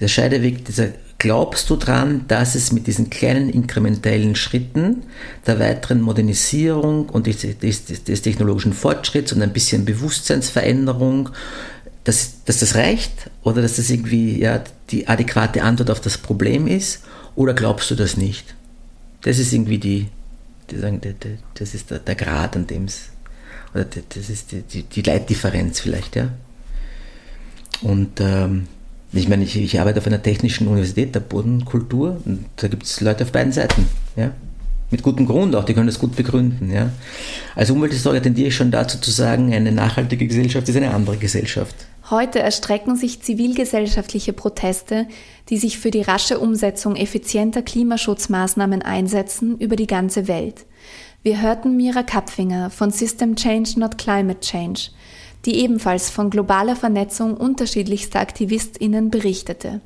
[0.00, 0.88] Der Scheideweg, dieser,
[1.18, 5.04] glaubst du dran, dass es mit diesen kleinen inkrementellen Schritten
[5.46, 11.30] der weiteren Modernisierung und des, des, des technologischen Fortschritts und ein bisschen Bewusstseinsveränderung,
[12.04, 16.66] dass, dass das reicht oder dass das irgendwie ja, die adäquate Antwort auf das Problem
[16.66, 17.02] ist?
[17.34, 18.54] Oder glaubst du das nicht?
[19.22, 20.08] Das ist irgendwie die,
[20.70, 23.08] die sagen, die, die, das ist der, der Grad, an dem es,
[23.74, 26.30] oder das ist die, die, Leitdifferenz vielleicht, ja.
[27.82, 28.68] Und ähm,
[29.18, 33.00] ich meine, ich, ich, arbeite auf einer technischen Universität der Bodenkultur und da gibt es
[33.00, 33.88] Leute auf beiden Seiten.
[34.16, 34.32] Ja?
[34.90, 36.72] Mit gutem Grund auch, die können das gut begründen.
[36.72, 36.90] Ja?
[37.54, 41.74] Als Umwelthistoriker tendiere ich schon dazu zu sagen, eine nachhaltige Gesellschaft ist eine andere Gesellschaft.
[42.08, 45.08] Heute erstrecken sich zivilgesellschaftliche Proteste,
[45.48, 50.66] die sich für die rasche Umsetzung effizienter Klimaschutzmaßnahmen einsetzen, über die ganze Welt.
[51.24, 54.90] Wir hörten Mira Kapfinger von System Change Not Climate Change
[55.46, 59.80] die ebenfalls von globaler Vernetzung unterschiedlichster AktivistInnen berichtete.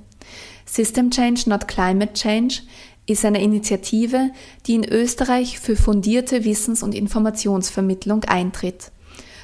[0.64, 2.62] System Change Not Climate Change
[3.06, 4.30] ist eine Initiative,
[4.66, 8.92] die in Österreich für fundierte Wissens- und Informationsvermittlung eintritt.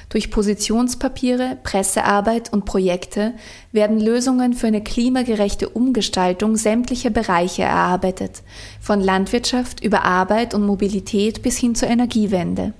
[0.09, 3.33] Durch Positionspapiere, Pressearbeit und Projekte
[3.73, 8.41] werden Lösungen für eine klimagerechte Umgestaltung sämtlicher Bereiche erarbeitet,
[8.79, 12.73] von Landwirtschaft über Arbeit und Mobilität bis hin zur Energiewende.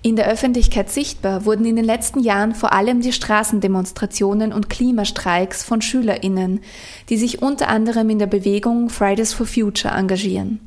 [0.00, 5.64] In der Öffentlichkeit sichtbar wurden in den letzten Jahren vor allem die Straßendemonstrationen und Klimastreiks
[5.64, 6.60] von Schülerinnen,
[7.08, 10.60] die sich unter anderem in der Bewegung Fridays for Future engagieren.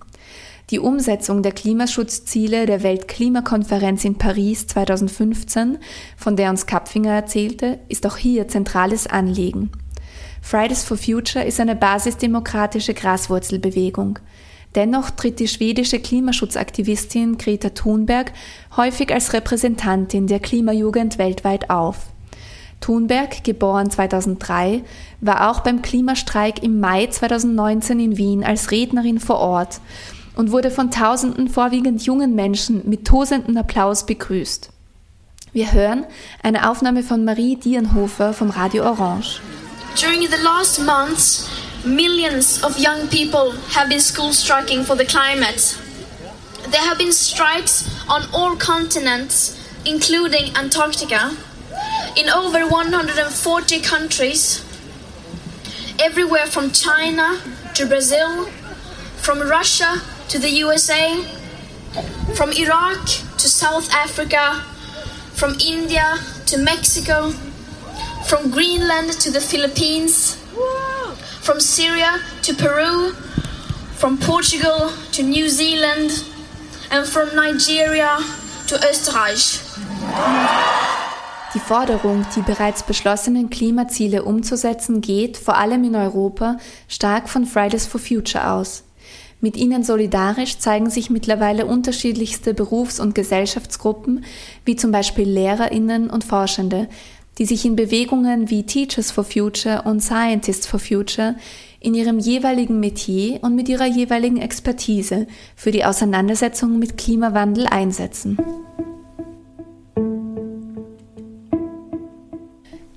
[0.69, 5.77] Die Umsetzung der Klimaschutzziele der Weltklimakonferenz in Paris 2015,
[6.17, 9.71] von der uns Kapfinger erzählte, ist auch hier zentrales Anliegen.
[10.41, 14.19] Fridays for Future ist eine basisdemokratische Graswurzelbewegung.
[14.76, 18.32] Dennoch tritt die schwedische Klimaschutzaktivistin Greta Thunberg
[18.78, 22.07] häufig als Repräsentantin der Klimajugend weltweit auf.
[22.80, 24.84] Thunberg, geboren 2003,
[25.19, 29.82] war auch beim Klimastreik im Mai 2019 in Wien als Rednerin vor Ort
[30.36, 34.69] und wurde von tausenden vorwiegend jungen Menschen mit tosendem Applaus begrüßt.
[35.53, 36.05] Wir hören
[36.41, 39.41] eine Aufnahme von Marie Dierenhofer vom Radio Orange.
[40.01, 41.49] During the last months,
[41.84, 45.82] Millions of young people have been school striking for the climate.
[46.69, 51.36] There have been strikes on all continents, including Antarctica,
[52.15, 54.63] in over 140 countries,
[55.99, 57.41] everywhere from China
[57.73, 58.45] to Brazil,
[59.17, 61.23] from Russia to the USA,
[62.36, 63.03] from Iraq
[63.39, 64.63] to South Africa,
[65.34, 67.32] from India to Mexico,
[68.27, 70.38] from Greenland to the Philippines
[71.41, 73.13] from Syria to Peru,
[73.97, 76.23] from Portugal to New Zealand,
[76.91, 78.19] and from Nigeria
[78.67, 79.59] to Österreich.
[81.53, 87.87] Die Forderung, die bereits beschlossenen Klimaziele umzusetzen, geht, vor allem in Europa, stark von Fridays
[87.87, 88.83] for Future aus.
[89.41, 94.23] Mit ihnen solidarisch zeigen sich mittlerweile unterschiedlichste Berufs- und Gesellschaftsgruppen,
[94.63, 96.87] wie zum Beispiel Lehrerinnen und Forschende,
[97.38, 101.36] die sich in Bewegungen wie Teachers for Future und Scientists for Future
[101.79, 108.38] in ihrem jeweiligen Metier und mit ihrer jeweiligen Expertise für die Auseinandersetzung mit Klimawandel einsetzen.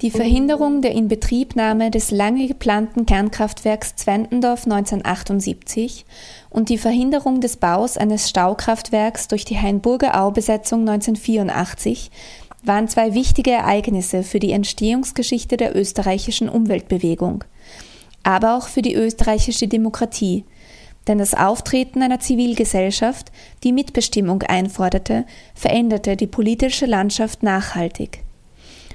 [0.04, 6.04] Die Verhinderung der Inbetriebnahme des lange geplanten Kernkraftwerks Zwentendorf 1978
[6.50, 12.10] und die Verhinderung des Baus eines Staukraftwerks durch die Hainburger Au-Besetzung 1984
[12.66, 17.44] waren zwei wichtige Ereignisse für die Entstehungsgeschichte der österreichischen Umweltbewegung,
[18.22, 20.44] aber auch für die österreichische Demokratie.
[21.06, 23.30] Denn das Auftreten einer Zivilgesellschaft,
[23.62, 28.24] die Mitbestimmung einforderte, veränderte die politische Landschaft nachhaltig.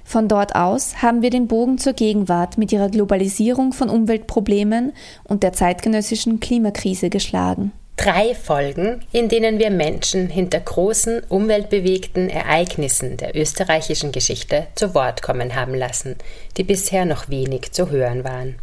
[0.04, 4.94] Von dort aus haben wir den Bogen zur Gegenwart mit ihrer Globalisierung von Umweltproblemen
[5.24, 7.72] und der zeitgenössischen Klimakrise geschlagen.
[8.02, 15.22] Drei Folgen, in denen wir Menschen hinter großen, umweltbewegten Ereignissen der österreichischen Geschichte zu Wort
[15.22, 16.16] kommen haben lassen,
[16.56, 18.56] die bisher noch wenig zu hören waren.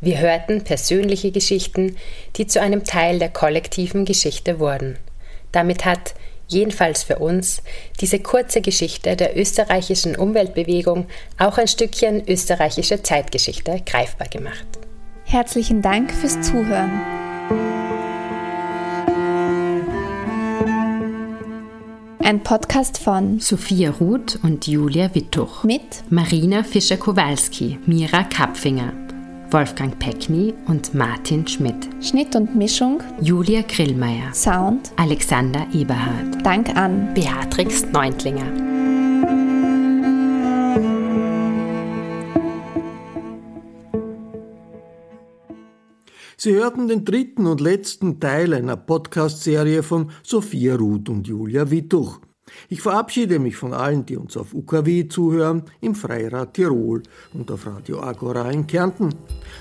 [0.00, 1.96] Wir hörten persönliche Geschichten,
[2.36, 4.96] die zu einem Teil der kollektiven Geschichte wurden.
[5.52, 6.14] Damit hat
[6.48, 7.62] jedenfalls für uns,
[8.00, 14.66] diese kurze Geschichte der österreichischen Umweltbewegung auch ein Stückchen österreichische Zeitgeschichte greifbar gemacht.
[15.26, 17.02] Herzlichen Dank fürs Zuhören.
[22.26, 28.92] Ein Podcast von Sophia Ruth und Julia Wittuch mit Marina Fischer-Kowalski, Mira Kapfinger,
[29.52, 31.88] Wolfgang Peckny und Martin Schmidt.
[32.02, 34.34] Schnitt und Mischung Julia Grillmeier.
[34.34, 36.44] Sound Alexander Eberhard.
[36.44, 38.75] Dank an Beatrix Neuntlinger.
[46.46, 52.20] Sie hörten den dritten und letzten Teil einer Podcast-Serie von Sophia Ruth und Julia Wittuch.
[52.68, 57.02] Ich verabschiede mich von allen, die uns auf UKW zuhören, im Freirad Tirol
[57.34, 59.12] und auf Radio Agora in Kärnten.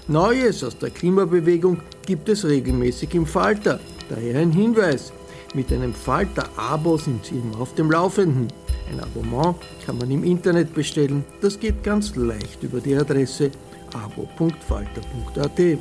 [0.07, 3.79] Neues aus der Klimabewegung gibt es regelmäßig im Falter.
[4.07, 5.11] Daher ein Hinweis.
[5.55, 8.47] Mit einem Falter-Abo sind Sie immer auf dem Laufenden.
[8.91, 11.25] Ein Abonnement kann man im Internet bestellen.
[11.41, 13.49] Das geht ganz leicht über die Adresse
[13.91, 15.79] abo.falter.at.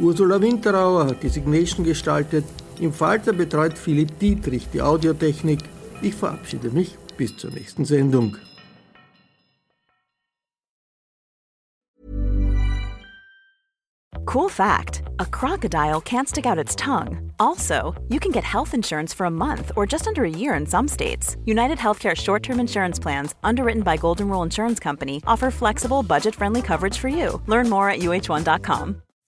[0.00, 2.44] Ursula Winterauer hat die Signation gestaltet.
[2.80, 5.60] Im Falter betreut Philipp Dietrich die Audiotechnik.
[6.02, 8.36] Ich verabschiede mich bis zur nächsten Sendung.
[14.26, 17.30] Cool fact a crocodile can't stick out its tongue.
[17.38, 20.66] Also, you can get health insurance for a month or just under a year in
[20.66, 21.36] some states.
[21.44, 26.34] United Healthcare short term insurance plans, underwritten by Golden Rule Insurance Company, offer flexible, budget
[26.34, 27.40] friendly coverage for you.
[27.46, 29.03] Learn more at uh1.com.